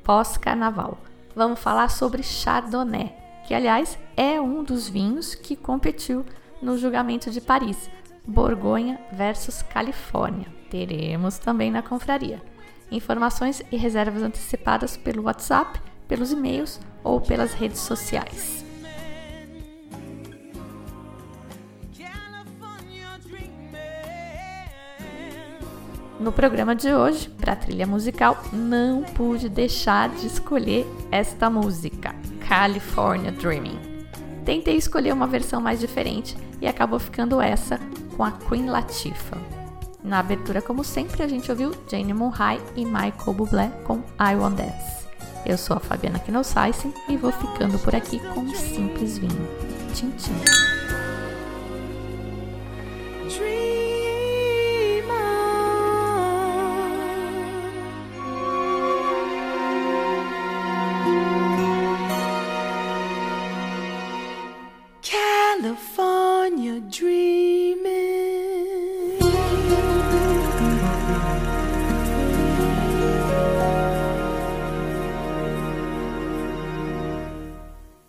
pós-carnaval. 0.02 0.98
Vamos 1.36 1.60
falar 1.60 1.88
sobre 1.88 2.22
Chardonnay, 2.22 3.14
que 3.46 3.54
aliás 3.54 3.96
é 4.16 4.40
um 4.40 4.64
dos 4.64 4.88
vinhos 4.88 5.36
que 5.36 5.54
competiu 5.54 6.24
no 6.60 6.76
julgamento 6.76 7.30
de 7.30 7.40
Paris, 7.40 7.88
Borgonha 8.26 9.00
versus 9.12 9.62
Califórnia. 9.62 10.52
Teremos 10.68 11.38
também 11.38 11.70
na 11.70 11.82
confraria. 11.82 12.42
Informações 12.90 13.62
e 13.70 13.76
reservas 13.76 14.22
antecipadas 14.22 14.96
pelo 14.96 15.22
WhatsApp, 15.24 15.80
pelos 16.08 16.32
e-mails 16.32 16.80
ou 17.04 17.20
pelas 17.20 17.52
redes 17.54 17.78
sociais. 17.78 18.69
No 26.20 26.30
programa 26.30 26.76
de 26.76 26.92
hoje, 26.92 27.30
para 27.30 27.56
trilha 27.56 27.86
musical, 27.86 28.36
não 28.52 29.02
pude 29.02 29.48
deixar 29.48 30.10
de 30.10 30.26
escolher 30.26 30.86
esta 31.10 31.48
música, 31.48 32.14
California 32.46 33.32
Dreaming. 33.32 33.80
Tentei 34.44 34.76
escolher 34.76 35.14
uma 35.14 35.26
versão 35.26 35.62
mais 35.62 35.80
diferente 35.80 36.36
e 36.60 36.68
acabou 36.68 36.98
ficando 36.98 37.40
essa 37.40 37.80
com 38.18 38.22
a 38.22 38.32
Queen 38.32 38.68
Latifah. 38.68 39.38
Na 40.04 40.18
abertura, 40.18 40.60
como 40.60 40.84
sempre, 40.84 41.22
a 41.22 41.28
gente 41.28 41.50
ouviu 41.50 41.72
Jane 41.90 42.12
Monhai 42.12 42.60
e 42.76 42.84
Michael 42.84 43.32
Bublé 43.32 43.72
com 43.84 44.02
I 44.20 44.34
Want 44.34 44.56
Dance. 44.56 45.06
Eu 45.46 45.56
sou 45.56 45.74
a 45.74 45.80
Fabiana 45.80 46.18
Knossaisen 46.18 46.92
e 47.08 47.16
vou 47.16 47.32
ficando 47.32 47.78
por 47.78 47.94
aqui 47.94 48.18
com 48.34 48.40
um 48.40 48.54
simples 48.54 49.16
vinho. 49.16 49.48
Tchim, 49.94 50.10
tchim. 50.18 50.79